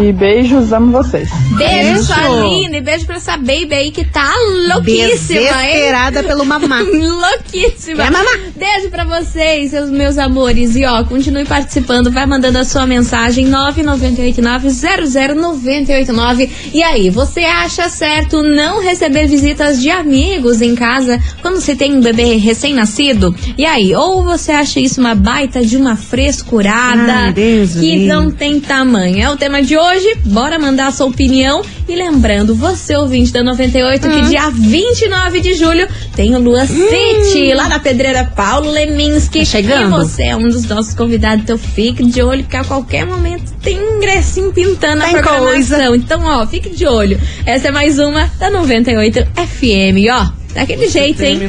E 0.03 0.13
beijos, 0.13 0.73
amo 0.73 0.93
vocês. 0.93 1.29
Beijo, 1.57 2.05
sua 2.05 2.29
linda. 2.47 2.77
E 2.77 2.81
beijo 2.81 3.07
pra 3.07 3.17
essa 3.17 3.37
baby 3.37 3.75
aí 3.75 3.91
que 3.91 4.05
tá 4.05 4.33
louquíssima, 4.73 5.41
hein? 5.41 5.73
Desesperada 5.73 6.23
pelo 6.23 6.45
mamá. 6.45 6.81
Louquíssima. 6.83 8.05
Quer 8.05 8.11
mamar? 8.11 8.39
Beijo 8.57 8.91
pra 8.91 9.05
vocês, 9.05 9.71
seus 9.71 9.91
meus 9.91 10.19
amores. 10.19 10.77
E 10.77 10.85
ó, 10.85 11.03
continue 11.05 11.45
participando, 11.45 12.11
vai 12.11 12.27
mandando 12.27 12.59
a 12.59 12.65
sua 12.65 12.87
mensagem 12.87 13.49
998900989. 13.51 16.51
E 16.73 16.83
aí, 16.83 17.11
você 17.11 17.41
acha 17.41 17.89
certo 17.89 18.43
não 18.43 18.83
receber 18.83 19.27
visitas 19.27 19.81
de 19.81 19.91
amigos 19.91 20.61
em 20.63 20.75
casa 20.75 21.19
quando 21.41 21.61
você 21.61 21.75
tem 21.75 21.95
um 21.95 22.01
bebê 22.01 22.37
recém-nascido? 22.37 23.35
E 23.57 23.65
aí, 23.65 23.95
ou 23.95 24.25
você 24.25 24.53
acha 24.53 24.81
isso 24.81 25.01
uma 25.01 25.15
baita 25.15 25.63
de 25.63 25.77
uma 25.77 25.97
frescurada 25.97 27.13
Ai, 27.13 27.33
Deus 27.33 27.75
que 27.75 28.07
não 28.07 28.31
tem 28.31 28.61
tamanho? 28.61 29.30
O 29.33 29.37
tema 29.37 29.63
de 29.63 29.77
hoje. 29.79 30.17
Bora 30.25 30.59
mandar 30.59 30.89
a 30.89 30.91
sua 30.93 31.07
opinião. 31.07 31.63
E 31.89 31.95
lembrando, 31.95 32.55
você 32.55 32.97
ouvinte 32.97 33.33
da 33.33 33.43
98, 33.45 34.07
Hum. 34.07 34.11
que 34.11 34.29
dia 34.29 34.51
29 34.51 35.41
de 35.41 35.55
julho 35.55 35.87
tem 36.17 36.35
o 36.35 36.39
Lua 36.41 36.67
City, 36.67 37.53
lá 37.55 37.69
na 37.69 37.79
Pedreira 37.79 38.25
Paulo 38.25 38.71
Leminski. 38.71 39.41
Tá 39.41 39.45
chegando. 39.45 39.87
E 39.87 39.91
você 40.05 40.25
é 40.25 40.37
um 40.37 40.49
dos 40.49 40.65
nossos 40.67 40.95
convidados, 40.95 41.45
então 41.45 41.57
fique 41.57 42.05
de 42.05 42.23
olho, 42.23 42.45
que 42.45 42.57
a 42.57 42.65
qualquer 42.65 43.07
momento 43.07 43.53
tem 43.63 43.81
um 43.81 43.97
ingressinho 43.99 44.53
pintando 44.53 45.03
Tem 45.03 45.13
na 45.15 45.23
programação. 45.23 45.47
coisa. 45.49 45.97
Então, 45.97 46.21
ó, 46.25 46.47
fique 46.47 46.71
de 46.71 46.87
olho. 46.87 47.21
Essa 47.47 47.69
é 47.69 47.71
mais 47.71 47.99
uma 47.99 48.31
da 48.39 48.51
98 48.51 49.27
FM, 49.37 50.11
ó. 50.13 50.31
Daquele 50.55 50.89
jeito, 50.89 51.23
hein? 51.23 51.41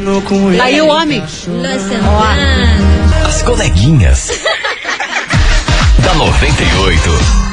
Aí 0.62 0.80
o 0.82 0.88
homem. 0.88 1.20
Lua 1.48 1.80
Santana. 1.80 3.28
As 3.28 3.41
coleguinhas. 3.41 4.30
da 6.04 6.13
98. 6.13 7.51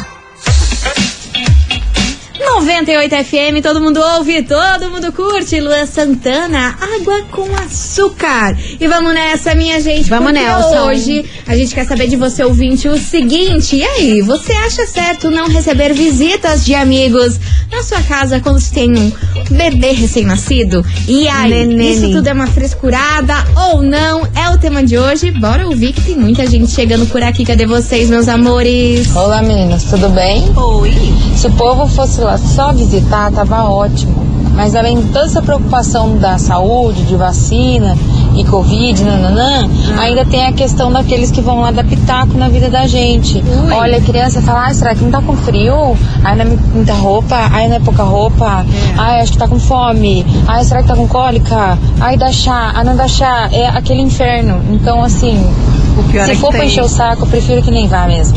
98 2.59 3.15
FM, 3.25 3.63
todo 3.63 3.81
mundo 3.81 4.01
ouve, 4.17 4.43
todo 4.43 4.91
mundo 4.91 5.13
curte. 5.13 5.61
Luan 5.61 5.87
Santana, 5.87 6.77
água 6.97 7.23
com 7.31 7.47
açúcar. 7.55 8.57
E 8.81 8.89
vamos 8.89 9.15
nessa, 9.15 9.55
minha 9.55 9.81
gente. 9.81 10.11
Vamos 10.11 10.33
nessa. 10.33 10.83
Hoje 10.87 11.25
a 11.47 11.55
gente 11.55 11.73
quer 11.73 11.87
saber 11.87 12.09
de 12.09 12.17
você, 12.17 12.43
ouvinte, 12.43 12.89
o 12.89 12.99
seguinte. 12.99 13.77
E 13.77 13.85
aí, 13.85 14.21
você 14.23 14.53
acha 14.55 14.85
certo 14.87 15.31
não 15.31 15.47
receber 15.49 15.95
visitas 15.95 16.65
de 16.65 16.75
amigos 16.75 17.39
na 17.71 17.85
sua 17.85 18.03
casa 18.03 18.41
quando 18.41 18.59
você 18.59 18.75
tem 18.75 18.91
um 18.91 19.13
bebê 19.53 19.93
recém-nascido? 19.93 20.85
E 21.07 21.29
aí, 21.29 21.51
Nenene. 21.51 21.93
isso 21.93 22.11
tudo 22.11 22.27
é 22.27 22.33
uma 22.33 22.49
frescurada 22.49 23.35
ou 23.71 23.83
não? 23.83 24.27
É 24.35 24.51
o 24.51 24.59
tema 24.59 24.83
de 24.83 24.99
hoje. 24.99 25.31
Bora 25.31 25.65
ouvir 25.69 25.93
que 25.93 26.01
tem 26.01 26.17
muita 26.17 26.45
gente 26.45 26.73
chegando 26.73 27.07
por 27.07 27.23
aqui. 27.23 27.45
Cadê 27.45 27.67
vocês, 27.67 28.11
meus 28.11 28.27
amores? 28.27 29.15
Olá 29.15 29.43
meninas, 29.43 29.85
tudo 29.85 30.09
bem? 30.09 30.53
Oi. 30.57 30.93
Se 31.39 31.47
o 31.47 31.53
povo 31.53 31.87
fosse 31.87 32.21
lá 32.21 32.37
só 32.37 32.73
visitar, 32.73 33.31
tava 33.31 33.63
ótimo. 33.63 34.27
Mas 34.57 34.75
além 34.75 34.99
de 35.01 35.07
toda 35.13 35.27
essa 35.27 35.41
preocupação 35.41 36.19
da 36.19 36.37
saúde, 36.37 37.05
de 37.05 37.15
vacina 37.15 37.97
e 38.37 38.45
Covid, 38.45 39.05
nananã, 39.05 39.69
ainda 40.01 40.25
tem 40.25 40.47
a 40.47 40.53
questão 40.53 40.91
daqueles 40.91 41.31
que 41.31 41.41
vão 41.41 41.61
lá 41.61 41.71
dar 41.71 41.85
pitaco 41.85 42.37
na 42.37 42.49
vida 42.49 42.69
da 42.69 42.89
gente. 42.89 43.41
Olha, 43.73 43.99
a 43.99 44.01
criança 44.01 44.43
fala, 44.43 44.65
ai, 44.65 44.75
será 44.75 44.97
que 44.97 45.05
não 45.05 45.13
tá 45.13 45.23
com 45.23 45.37
frio? 45.37 45.97
Ai, 46.25 46.35
não 46.35 46.45
é 46.45 46.57
muita 46.75 46.95
roupa? 46.95 47.37
Ai, 47.53 47.69
não 47.69 47.77
é 47.77 47.81
pouca 47.81 48.03
roupa? 48.03 48.67
Ai, 48.97 49.21
acho 49.21 49.31
que 49.31 49.39
tá 49.39 49.47
com 49.47 49.61
fome. 49.61 50.27
Ai, 50.49 50.65
será 50.65 50.83
que 50.83 50.89
tá 50.89 50.97
com 50.97 51.07
cólica? 51.07 51.79
Ai, 52.01 52.17
dá 52.17 52.33
chá. 52.33 52.73
Ah, 52.75 52.83
não 52.83 52.97
dá 52.97 53.07
chá. 53.07 53.49
É 53.53 53.69
aquele 53.69 54.01
inferno. 54.01 54.61
Então, 54.73 55.05
assim, 55.05 55.39
O 55.97 56.03
pior 56.03 56.25
se 56.25 56.33
é 56.33 56.35
for 56.35 56.51
pra 56.51 56.65
encher 56.65 56.83
o 56.83 56.89
saco, 56.89 57.23
eu 57.23 57.27
prefiro 57.29 57.63
que 57.63 57.71
nem 57.71 57.87
vá 57.87 58.09
mesmo. 58.09 58.37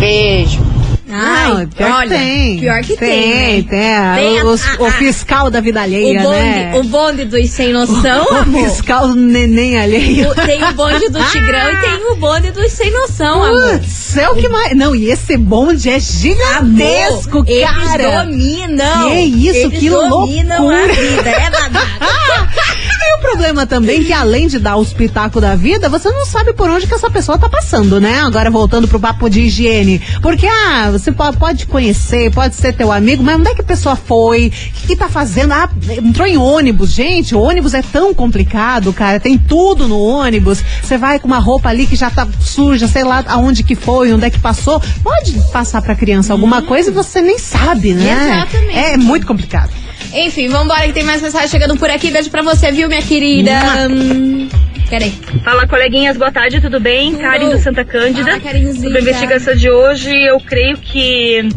Beijo. 0.00 0.74
Não, 1.08 1.16
Ai, 1.58 1.68
pior 1.68 1.90
olha, 1.92 2.08
que 2.08 2.24
tem. 2.24 2.58
pior 2.58 2.80
que 2.82 2.96
tem, 2.96 2.98
Tem, 2.98 3.62
né? 3.62 3.64
tem. 3.70 4.24
Tem 4.24 4.40
a- 4.40 4.44
Os- 4.44 4.66
a- 4.66 4.76
o 4.82 4.86
a- 4.86 4.90
fiscal 4.92 5.48
da 5.50 5.60
vida 5.60 5.78
O 5.78 5.82
alheia, 5.84 6.20
bonde, 6.20 6.36
né? 6.40 6.72
o 6.74 6.82
bonde 6.82 7.24
dos 7.26 7.48
sem 7.50 7.72
noção, 7.72 8.24
O 8.32 8.34
amor. 8.34 8.64
fiscal 8.68 9.08
do 9.08 9.14
neném 9.14 9.78
alheio. 9.78 10.30
O- 10.30 10.34
Tem 10.34 10.64
o 10.64 10.72
bonde 10.72 11.08
do 11.08 11.22
Tigrão 11.30 11.72
e 11.72 11.76
tem 11.80 12.12
o 12.12 12.16
bonde 12.16 12.50
dos 12.50 12.72
sem 12.72 12.90
noção. 12.90 13.40
Putz, 13.48 14.16
é 14.16 14.28
o 14.28 14.34
que 14.34 14.48
mais. 14.48 14.76
Não, 14.76 14.96
e 14.96 15.08
esse 15.10 15.36
bonde 15.36 15.88
é 15.88 16.00
gigantesco, 16.00 17.38
Amor, 17.38 17.46
cara. 17.46 18.02
Eles 18.02 18.18
dominam. 18.26 19.10
Que 19.10 19.20
isso, 19.20 19.58
eles 19.58 19.78
que 19.78 19.88
dominam 19.90 20.62
loucura. 20.68 20.82
a 20.84 20.86
vida. 20.94 21.30
É 21.30 21.50
babado. 21.50 21.86
E 22.98 23.18
o 23.18 23.20
problema 23.20 23.66
também 23.66 24.00
é 24.00 24.04
que 24.04 24.12
além 24.12 24.46
de 24.48 24.58
dar 24.58 24.76
os 24.76 24.92
pitacos 24.92 25.40
da 25.42 25.54
vida, 25.54 25.88
você 25.88 26.10
não 26.10 26.24
sabe 26.26 26.52
por 26.54 26.68
onde 26.70 26.86
que 26.86 26.94
essa 26.94 27.10
pessoa 27.10 27.38
tá 27.38 27.48
passando, 27.48 28.00
né? 28.00 28.20
Agora 28.20 28.50
voltando 28.50 28.88
pro 28.88 28.98
papo 29.00 29.28
de 29.28 29.42
higiene. 29.42 30.00
Porque, 30.22 30.46
ah, 30.46 30.88
você 30.90 31.12
po- 31.12 31.32
pode 31.34 31.66
conhecer, 31.66 32.30
pode 32.32 32.54
ser 32.56 32.72
teu 32.74 32.90
amigo, 32.90 33.22
mas 33.22 33.36
onde 33.38 33.48
é 33.50 33.54
que 33.54 33.60
a 33.60 33.64
pessoa 33.64 33.96
foi? 33.96 34.46
O 34.48 34.50
que, 34.50 34.86
que 34.88 34.96
tá 34.96 35.08
fazendo? 35.08 35.52
Ah, 35.52 35.68
entrou 36.02 36.26
em 36.26 36.36
ônibus. 36.36 36.90
Gente, 36.92 37.34
o 37.34 37.40
ônibus 37.40 37.74
é 37.74 37.82
tão 37.82 38.14
complicado, 38.14 38.92
cara. 38.92 39.20
Tem 39.20 39.36
tudo 39.38 39.86
no 39.88 39.98
ônibus. 40.00 40.62
Você 40.82 40.96
vai 40.96 41.18
com 41.18 41.26
uma 41.26 41.38
roupa 41.38 41.68
ali 41.68 41.86
que 41.86 41.96
já 41.96 42.10
tá 42.10 42.26
suja, 42.40 42.88
sei 42.88 43.04
lá 43.04 43.24
aonde 43.28 43.62
que 43.62 43.74
foi, 43.74 44.12
onde 44.12 44.24
é 44.24 44.30
que 44.30 44.38
passou. 44.38 44.80
Pode 45.02 45.32
passar 45.52 45.82
pra 45.82 45.94
criança 45.94 46.32
alguma 46.32 46.62
coisa 46.62 46.90
e 46.90 46.92
você 46.92 47.20
nem 47.20 47.38
sabe, 47.38 47.92
né? 47.94 48.42
Exatamente. 48.46 48.78
É 48.78 48.96
muito 48.96 49.26
complicado. 49.26 49.70
Enfim, 50.12 50.48
vambora 50.48 50.86
que 50.86 50.92
tem 50.92 51.04
mais 51.04 51.20
mensagem 51.22 51.48
chegando 51.48 51.76
por 51.76 51.90
aqui. 51.90 52.10
Beijo 52.10 52.30
pra 52.30 52.42
você, 52.42 52.70
viu, 52.70 52.88
minha 52.88 53.02
querida? 53.02 53.52
Hum, 53.90 54.48
Peraí. 54.88 55.12
Fala, 55.44 55.66
coleguinhas, 55.66 56.16
boa 56.16 56.30
tarde, 56.30 56.60
tudo 56.60 56.78
bem? 56.78 57.10
Tudo. 57.12 57.22
Karen 57.22 57.48
do 57.50 57.58
Santa 57.58 57.84
Cândida. 57.84 58.30
Fala, 58.30 58.40
Karenzinha. 58.40 58.82
Sobre 58.82 58.98
a 58.98 59.00
investigação 59.00 59.54
de 59.56 59.68
hoje, 59.68 60.16
eu 60.16 60.38
creio 60.40 60.76
que 60.78 61.48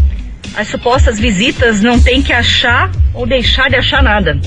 as 0.56 0.68
supostas 0.68 1.20
visitas 1.20 1.82
não 1.82 2.00
tem 2.00 2.22
que 2.24 2.34
achar 2.34 2.92
ou 3.14 3.28
deixar 3.28 3.70
de 3.70 3.76
achar 3.76 4.02
nada. 4.02 4.40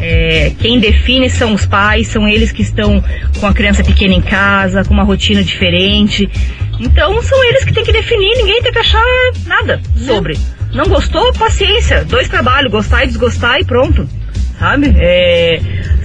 É, 0.00 0.52
quem 0.58 0.80
define 0.80 1.28
são 1.28 1.54
os 1.54 1.66
pais, 1.66 2.08
são 2.08 2.26
eles 2.26 2.50
que 2.52 2.62
estão 2.62 3.02
com 3.38 3.46
a 3.46 3.52
criança 3.52 3.84
pequena 3.84 4.14
em 4.14 4.22
casa, 4.22 4.84
com 4.84 4.94
uma 4.94 5.04
rotina 5.04 5.42
diferente. 5.42 6.28
Então 6.80 7.22
são 7.22 7.44
eles 7.44 7.64
que 7.64 7.72
têm 7.72 7.84
que 7.84 7.92
definir, 7.92 8.36
ninguém 8.36 8.62
tem 8.62 8.72
que 8.72 8.78
achar 8.78 9.04
nada 9.46 9.80
sobre. 9.96 10.38
Não 10.72 10.86
gostou? 10.86 11.32
Paciência. 11.34 12.04
Dois 12.04 12.28
trabalhos, 12.28 12.70
gostar 12.70 13.04
e 13.04 13.08
desgostar 13.08 13.60
e 13.60 13.64
pronto. 13.64 14.08
Sabe? 14.58 14.94
É, 14.96 15.60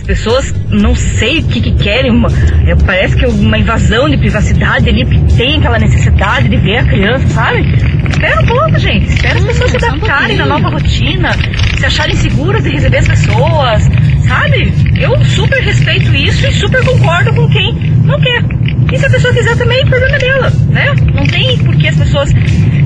pessoas 0.05 0.53
não 0.69 0.95
sei 0.95 1.39
o 1.39 1.43
que, 1.43 1.61
que 1.61 1.71
querem. 1.71 2.11
uma- 2.11 2.29
é, 2.67 2.75
parece 2.85 3.15
que 3.15 3.25
é 3.25 3.27
uma 3.27 3.57
invasão 3.57 4.09
de 4.09 4.17
privacidade 4.17 4.87
ali, 4.89 5.03
porque 5.05 5.35
tem 5.35 5.57
aquela 5.57 5.77
necessidade 5.79 6.47
de 6.49 6.57
ver 6.57 6.77
a 6.77 6.83
criança, 6.85 7.27
sabe? 7.29 7.61
Espera 8.09 8.41
um 8.41 8.45
pouco, 8.45 8.79
gente. 8.79 9.07
Espera 9.13 9.39
as 9.39 9.45
pessoas 9.45 9.71
se 9.71 9.77
adaptarem 9.77 10.37
na 10.37 10.45
nova 10.45 10.69
rotina, 10.69 11.31
se 11.77 11.85
acharem 11.85 12.15
seguras 12.15 12.63
de 12.63 12.69
receber 12.69 12.97
as 12.97 13.07
pessoas, 13.07 13.83
sabe? 14.27 14.73
Eu 14.99 15.23
super 15.25 15.61
respeito 15.61 16.13
isso 16.15 16.45
e 16.45 16.53
super 16.53 16.83
concordo 16.83 17.33
com 17.33 17.47
quem 17.49 17.73
não 18.03 18.19
quer. 18.19 18.43
E 18.91 18.97
se 18.97 19.05
a 19.05 19.09
pessoa 19.09 19.33
quiser 19.33 19.57
também, 19.57 19.83
o 19.83 19.87
problema 19.87 20.15
é 20.15 20.19
dela, 20.19 20.53
né? 20.69 20.93
Não 21.13 21.25
tem 21.25 21.57
por 21.59 21.75
que 21.75 21.87
as 21.87 21.97
pessoas 21.97 22.31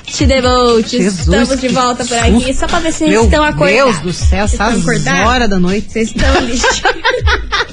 Te 0.06 0.26
devote. 0.26 0.98
Jesus, 0.98 1.20
Estamos 1.20 1.60
de 1.60 1.68
volta 1.68 2.04
por 2.04 2.16
aqui, 2.18 2.32
susto. 2.44 2.54
só 2.60 2.66
pra 2.68 2.78
ver 2.80 2.92
se 2.92 3.04
Meu 3.04 3.12
vocês 3.22 3.24
estão 3.32 3.42
acordados. 3.44 3.74
Deus 3.74 3.98
do 4.00 4.12
céu, 4.12 4.44
essas 4.44 4.86
horas 5.26 5.48
da 5.50 5.58
noite. 5.58 5.90
Vocês 5.90 6.08
estão 6.08 6.40
listados. 6.44 7.02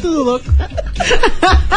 Tudo 0.01 0.23
louco. 0.23 0.45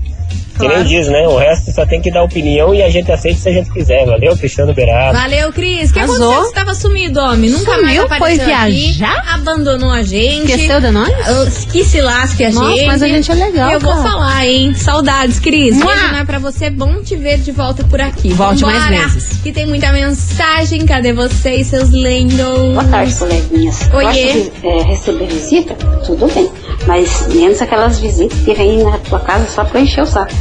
Que 0.56 0.62
nem 0.62 0.70
Claro. 0.70 0.86
diz, 0.86 1.08
né? 1.10 1.28
O 1.28 1.38
resto 1.38 1.72
só 1.72 1.86
tem 1.86 2.02
que 2.02 2.10
dar 2.12 2.24
opinião 2.24 2.74
e 2.74 2.82
a 2.82 2.90
gente 2.90 3.12
aceita 3.12 3.40
se 3.40 3.50
a 3.50 3.52
gente 3.52 3.70
quiser. 3.72 4.06
Valeu, 4.06 4.36
Cristiano 4.38 4.74
Beirado. 4.74 5.18
Valeu, 5.18 5.52
Cris. 5.52 5.90
O 5.90 5.94
que 5.94 6.00
Arrasou. 6.00 6.16
aconteceu? 6.32 6.44
Você 6.46 6.54
tava 6.54 6.74
sumido, 6.74 7.20
homem. 7.20 7.50
Nunca 7.50 7.72
mais 7.72 7.86
Sumiu, 7.88 8.04
apareceu 8.04 8.46
foi 8.46 8.54
aqui, 8.54 8.72
viajar? 8.94 9.24
abandonou 9.34 9.92
a 9.92 10.02
gente. 10.02 10.52
Esqueceu 10.52 10.80
de 10.82 10.92
nós? 10.92 11.10
Ah, 11.10 11.46
Que 11.72 11.84
se 11.84 12.00
lasque 12.02 12.44
a 12.46 12.52
Nossa, 12.52 12.76
gente. 12.76 12.86
mas 12.88 13.04
a 13.04 13.08
gente 13.08 13.32
é 13.32 13.36
legal, 13.36 13.72
Eu 13.72 13.80
vou 13.80 13.92
cara. 13.94 14.10
falar, 14.10 14.46
hein? 14.48 14.74
Saudades, 14.76 15.40
Cris. 15.40 15.76
Mua! 15.76 15.88
Beijo 15.88 16.08
não 16.12 16.20
é 16.20 16.26
pra 16.26 16.40
você. 16.40 16.70
Bom 16.70 17.02
te 17.04 17.16
ver 17.16 17.38
de 17.40 17.52
volta 17.52 17.84
por 17.84 18.00
aqui. 18.00 18.30
Volte 18.30 18.62
Vambora, 18.62 18.80
mais 18.92 19.14
vezes. 19.14 19.40
Que 19.44 19.52
tem 19.52 19.66
muita 19.66 19.92
mensagem. 19.92 20.86
Cadê 20.86 21.12
vocês, 21.14 21.68
seus 21.68 21.90
lendos? 21.90 22.38
Boa 22.74 22.84
tarde, 22.86 23.14
coleguinhas. 23.16 23.90
Oiê. 23.94 24.08
Acho 24.08 24.52
que 24.52 24.68
é, 24.68 24.82
receber 24.84 25.26
visita, 25.28 25.74
tudo 26.06 26.28
bem. 26.34 26.50
Mas 26.88 27.28
menos 27.28 27.62
aquelas 27.62 28.00
visitas 28.00 28.38
que 28.40 28.54
vêm 28.54 28.84
na 28.84 28.98
tua 29.00 29.20
casa 29.20 29.48
só 29.48 29.64
pra 29.64 29.80
encher 29.80 30.04
o 30.04 30.06
saco. 30.06 30.34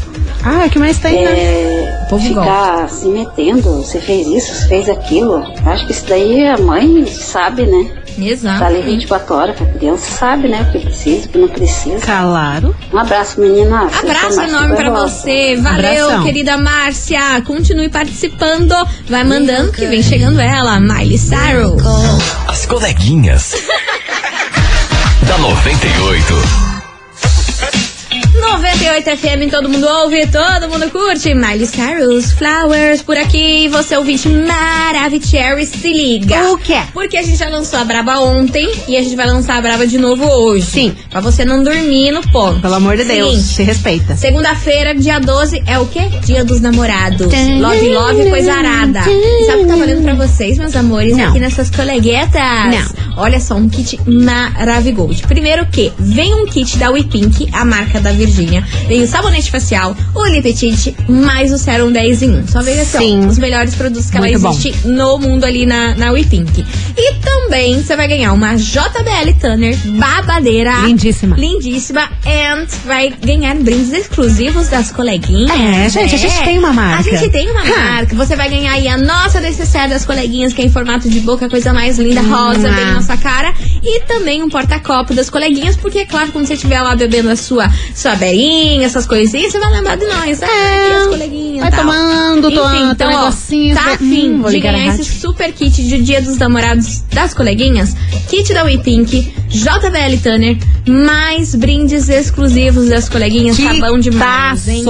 Ah, 0.44 0.64
o 0.66 0.70
que 0.70 0.78
mais 0.78 0.98
tem, 0.98 1.24
né? 1.24 1.30
É, 1.30 2.06
povo 2.10 2.22
ficar 2.22 2.86
se 2.90 3.08
metendo, 3.08 3.82
você 3.82 3.98
fez 3.98 4.26
isso, 4.26 4.54
você 4.54 4.68
fez 4.68 4.88
aquilo. 4.90 5.42
Acho 5.64 5.86
que 5.86 5.92
isso 5.92 6.04
daí 6.06 6.46
a 6.46 6.58
mãe 6.58 7.06
sabe, 7.06 7.64
né? 7.64 7.90
Exato. 8.18 8.58
Tá 8.60 8.66
ali 8.66 8.82
24 8.82 9.34
horas, 9.34 9.60
a 9.60 9.64
criança 9.64 10.10
sabe, 10.10 10.48
né? 10.48 10.62
O 10.68 10.72
que 10.72 10.84
precisa, 10.84 11.26
o 11.26 11.28
que 11.30 11.38
não 11.38 11.48
precisa. 11.48 11.98
Claro. 12.04 12.76
Um 12.92 12.98
abraço, 12.98 13.40
menina. 13.40 13.86
Abraço 13.86 14.40
enorme 14.40 14.76
pra 14.76 14.90
você. 14.90 15.56
Valeu, 15.56 16.04
Abração. 16.04 16.24
querida 16.24 16.58
Márcia. 16.58 17.42
Continue 17.44 17.88
participando. 17.88 18.74
Vai 19.08 19.24
mandando 19.24 19.72
que 19.72 19.86
vem 19.86 20.02
chegando 20.02 20.40
ela, 20.40 20.78
Miley 20.78 21.18
Cyrus. 21.18 21.82
As 22.46 22.66
coleguinhas. 22.66 23.54
da 25.26 25.36
98. 25.38 26.73
98 28.44 29.16
FM, 29.16 29.50
todo 29.50 29.68
mundo 29.68 29.86
ouve, 29.86 30.26
todo 30.26 30.68
mundo 30.68 30.90
curte. 30.90 31.34
Miley 31.34 31.66
Cyrus, 31.66 32.30
Flowers, 32.32 33.02
por 33.02 33.16
aqui. 33.16 33.68
Você 33.68 33.96
ouvinte 33.96 34.28
Maravicherry, 34.28 35.64
se 35.64 35.92
liga. 35.92 36.52
O 36.52 36.58
quê? 36.58 36.78
Porque 36.92 37.16
a 37.16 37.22
gente 37.22 37.36
já 37.36 37.48
lançou 37.48 37.78
a 37.78 37.84
Braba 37.84 38.18
ontem 38.20 38.70
e 38.86 38.96
a 38.96 39.02
gente 39.02 39.16
vai 39.16 39.26
lançar 39.26 39.56
a 39.56 39.62
Braba 39.62 39.86
de 39.86 39.98
novo 39.98 40.24
hoje. 40.26 40.66
Sim. 40.66 40.94
Pra 41.10 41.20
você 41.20 41.44
não 41.44 41.64
dormir 41.64 42.12
no 42.12 42.22
ponto. 42.30 42.60
Pelo 42.60 42.74
amor 42.74 42.96
de 42.96 43.04
Deus, 43.04 43.30
Seguinte, 43.30 43.54
se 43.54 43.62
respeita. 43.62 44.16
Segunda-feira, 44.16 44.94
dia 44.94 45.18
12, 45.18 45.62
é 45.66 45.78
o 45.78 45.86
quê? 45.86 46.02
Dia 46.24 46.44
dos 46.44 46.60
namorados. 46.60 47.26
Love, 47.26 47.88
love, 47.88 48.30
coisa 48.30 48.52
arada. 48.52 49.00
E 49.08 49.46
sabe 49.46 49.62
o 49.62 49.64
que 49.64 49.70
tá 49.70 49.76
valendo 49.76 50.02
pra 50.02 50.14
vocês, 50.14 50.58
meus 50.58 50.76
amores? 50.76 51.16
Não. 51.16 51.30
Aqui 51.30 51.40
nessas 51.40 51.70
coleguetas? 51.70 52.34
Não. 52.34 53.04
Olha 53.16 53.40
só, 53.40 53.54
um 53.54 53.68
kit 53.68 53.98
Maravigold. 54.06 55.22
Primeiro 55.26 55.64
que 55.66 55.92
vem 55.98 56.34
um 56.34 56.46
kit 56.46 56.76
da 56.76 56.90
WePink, 56.90 57.48
a 57.52 57.64
marca 57.64 58.00
da 58.00 58.10
Virgínia, 58.12 58.33
Vem 58.88 59.02
o 59.02 59.06
sabonete 59.06 59.50
facial, 59.50 59.96
o 60.14 60.26
lip 60.26 60.52
tint, 60.54 60.88
mais 61.08 61.52
o 61.52 61.58
sérum 61.58 61.90
10 61.92 62.22
em 62.22 62.30
1. 62.40 62.48
Só 62.48 62.62
veja 62.62 62.82
assim, 62.82 62.96
ó, 62.96 63.00
Sim. 63.22 63.26
os 63.26 63.38
melhores 63.38 63.74
produtos 63.74 64.10
que 64.10 64.16
ela 64.16 64.26
Muito 64.26 64.40
bom. 64.40 64.50
existe 64.50 64.86
no 64.88 65.18
mundo 65.18 65.44
ali 65.44 65.64
na, 65.66 65.94
na 65.94 66.10
WePink. 66.12 66.64
E 66.96 67.14
também 67.20 67.82
você 67.82 67.96
vai 67.96 68.08
ganhar 68.08 68.32
uma 68.32 68.54
JBL 68.56 69.32
Tanner 69.40 69.76
babadeira. 69.98 70.72
Lindíssima. 70.86 71.36
Lindíssima. 71.36 72.02
And 72.26 72.66
vai 72.84 73.10
ganhar 73.24 73.54
brindes 73.56 73.92
exclusivos 73.92 74.68
das 74.68 74.90
coleguinhas. 74.90 75.50
É, 75.50 75.88
gente, 75.88 76.14
a 76.14 76.18
gente 76.18 76.42
tem 76.44 76.58
uma 76.58 76.72
marca. 76.72 77.10
A 77.10 77.16
gente 77.16 77.30
tem 77.30 77.50
uma 77.50 77.62
Hum. 77.62 77.68
marca. 77.68 78.14
Você 78.16 78.36
vai 78.36 78.48
ganhar 78.48 78.72
aí 78.72 78.88
a 78.88 78.96
nossa 78.96 79.40
necessaire 79.40 79.90
das 79.90 80.04
coleguinhas, 80.04 80.52
que 80.52 80.62
é 80.62 80.64
em 80.64 80.70
formato 80.70 81.08
de 81.08 81.20
boca, 81.20 81.48
coisa 81.48 81.72
mais 81.72 81.98
linda, 81.98 82.20
rosa, 82.22 82.70
bem 82.70 82.84
na 82.84 82.94
nossa 82.94 83.16
cara. 83.16 83.52
E 83.86 84.00
também 84.00 84.42
um 84.42 84.48
porta-copo 84.48 85.12
das 85.14 85.28
coleguinhas, 85.28 85.76
porque 85.76 85.98
é 85.98 86.06
claro, 86.06 86.32
quando 86.32 86.46
você 86.46 86.54
estiver 86.54 86.80
lá 86.80 86.96
bebendo 86.96 87.28
a 87.28 87.36
sua, 87.36 87.70
sua 87.94 88.14
berinha, 88.16 88.86
essas 88.86 89.06
coisinhas, 89.06 89.52
você 89.52 89.58
vai 89.58 89.70
lembrar 89.72 89.96
de 89.96 90.06
nós. 90.06 90.42
Ah, 90.42 90.46
É. 90.46 90.96
as 90.96 91.06
coleguinhas. 91.08 91.60
Vai 91.60 91.70
tal. 91.70 91.80
tomando, 91.80 92.48
Enfim, 92.50 92.90
então, 92.90 93.12
ó, 93.12 93.30
Tá 93.74 93.92
afim 93.92 94.30
hum, 94.36 94.42
de 94.48 94.60
ganhar 94.60 94.86
esse 94.94 95.04
super 95.04 95.52
kit 95.52 95.82
de 95.86 96.02
Dia 96.02 96.22
dos 96.22 96.38
Namorados 96.38 97.02
das 97.12 97.34
coleguinhas? 97.34 97.94
Kit 98.28 98.54
da 98.54 98.64
WePink, 98.64 99.34
JBL 99.48 100.16
Tanner, 100.22 100.56
mais 100.88 101.54
brindes 101.54 102.08
exclusivos 102.08 102.88
das 102.88 103.08
coleguinhas. 103.08 103.56
Que 103.56 103.64
Tá 103.80 103.88
bom 103.90 103.98
demais, 103.98 104.66
hein? 104.68 104.82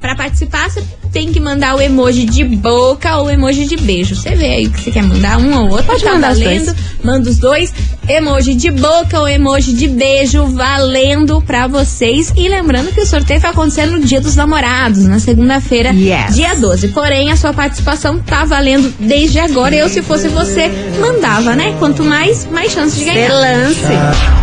Pra 0.00 0.16
participar, 0.16 0.68
você 0.70 0.82
tem 1.12 1.32
que 1.32 1.40
mandar 1.40 1.74
o 1.76 1.80
emoji 1.80 2.24
de 2.24 2.44
boca 2.44 3.16
ou 3.16 3.26
o 3.26 3.30
emoji 3.30 3.66
de 3.66 3.76
beijo. 3.76 4.14
Você 4.14 4.30
vê 4.34 4.46
aí 4.46 4.66
o 4.66 4.70
que 4.70 4.80
você 4.80 4.90
quer 4.90 5.02
mandar, 5.02 5.38
um 5.38 5.56
ou 5.64 5.70
outro. 5.70 5.84
Pode 5.86 6.02
tá 6.04 6.12
mandar 6.14 6.32
os 6.32 6.38
valendo. 6.38 6.64
dois. 6.66 6.76
Manda 7.02 7.30
os 7.30 7.38
dois. 7.38 7.72
Emoji 8.08 8.54
de 8.54 8.70
boca 8.70 9.20
ou 9.20 9.28
emoji 9.28 9.72
de 9.72 9.88
beijo 9.88 10.44
valendo 10.46 11.40
pra 11.42 11.66
vocês. 11.66 12.32
E 12.36 12.48
lembrando 12.48 12.92
que 12.92 13.00
o 13.00 13.06
sorteio 13.06 13.40
vai 13.40 13.50
acontecer 13.50 13.86
no 13.86 14.00
dia 14.00 14.20
dos 14.20 14.36
namorados, 14.36 15.04
na 15.04 15.18
segunda-feira, 15.18 15.90
Yes. 15.90 16.34
dia 16.34 16.54
12. 16.54 16.88
Porém, 16.88 17.30
a 17.32 17.36
sua 17.36 17.52
participação 17.52 18.18
tá 18.18 18.44
valendo 18.44 18.92
desde 18.98 19.38
agora. 19.38 19.74
Eu, 19.74 19.88
se 19.88 20.02
fosse 20.02 20.28
você, 20.28 20.68
mandava, 21.00 21.54
né? 21.56 21.74
Quanto 21.78 22.04
mais, 22.04 22.46
mais 22.46 22.72
chance 22.72 22.98
de 22.98 23.04
ganhar. 23.04 23.32
Lance. 23.32 23.80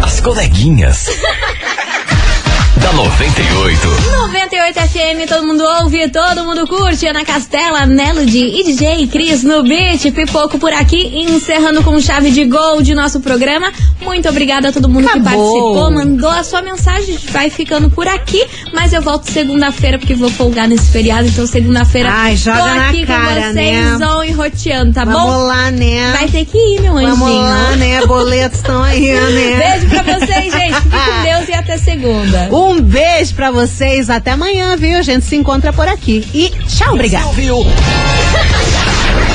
As 0.02 0.20
coleguinhas. 0.22 1.08
Da 2.88 2.94
98. 2.94 3.88
98 4.12 4.80
FM, 4.80 5.28
todo 5.28 5.46
mundo 5.46 5.62
ouve, 5.62 6.08
todo 6.10 6.46
mundo 6.46 6.66
curte. 6.68 7.06
Ana 7.06 7.26
Castela, 7.26 7.86
Melody 7.86 8.60
e 8.60 8.64
DJ 8.64 9.08
Cris 9.08 9.44
no 9.44 9.64
beat. 9.64 10.10
Pipoco 10.12 10.58
por 10.58 10.72
aqui, 10.72 11.20
encerrando 11.20 11.84
com 11.84 12.00
chave 12.00 12.32
de 12.32 12.46
gol 12.46 12.82
de 12.82 12.96
nosso 12.96 13.20
programa. 13.20 13.74
Muito 14.02 14.30
obrigada 14.30 14.70
a 14.70 14.72
todo 14.72 14.88
mundo 14.88 15.04
que 15.04 15.18
Acabou. 15.18 15.32
participou, 15.34 15.92
mandou 15.92 16.30
a 16.30 16.44
sua 16.44 16.62
mensagem. 16.62 17.16
A 17.16 17.20
gente 17.20 17.32
vai 17.32 17.50
ficando 17.50 17.90
por 17.90 18.08
aqui, 18.08 18.46
mas 18.74 18.94
eu 18.94 19.02
volto 19.02 19.30
segunda-feira 19.32 19.98
porque 19.98 20.14
vou 20.14 20.30
folgar 20.30 20.68
nesse 20.68 20.92
feriado. 20.92 21.28
Então, 21.28 21.46
segunda-feira, 21.48 22.10
Ai, 22.12 22.36
joga 22.36 22.60
tô 22.60 22.66
na 22.66 22.90
aqui 22.90 23.06
cara, 23.06 23.24
com 23.24 23.42
vocês, 23.54 23.54
né? 24.00 24.28
E 24.28 24.32
roteando, 24.32 24.94
tá 24.94 25.04
Vamos 25.06 25.22
bom? 25.22 25.38
lá, 25.48 25.72
né? 25.72 26.12
Vai 26.12 26.28
ter 26.28 26.46
que 26.46 26.58
ir, 26.58 26.82
meu 26.82 26.94
anjinho. 26.98 27.16
Vamos 27.16 27.40
lá, 27.42 27.76
né? 27.76 28.06
Boletos 28.06 28.60
estão 28.60 28.82
aí, 28.84 29.14
né? 29.14 29.58
Beijo 29.80 29.90
pra 29.90 30.20
vocês, 30.20 30.54
gente. 30.54 30.76
Fique 30.76 30.90
com 30.90 31.24
Deus 31.24 31.50
e 31.50 31.54
até 31.54 31.78
segunda. 31.78 32.50
Um 32.52 32.82
beijo 32.82 33.34
pra 33.36 33.52
vocês. 33.52 34.10
Até 34.10 34.32
amanhã, 34.32 34.76
viu? 34.76 34.98
A 34.98 35.02
gente 35.02 35.26
se 35.26 35.36
encontra 35.36 35.74
por 35.74 35.88
aqui. 35.88 36.28
E 36.34 36.50
tchau, 36.68 36.94
obrigada. 36.94 37.28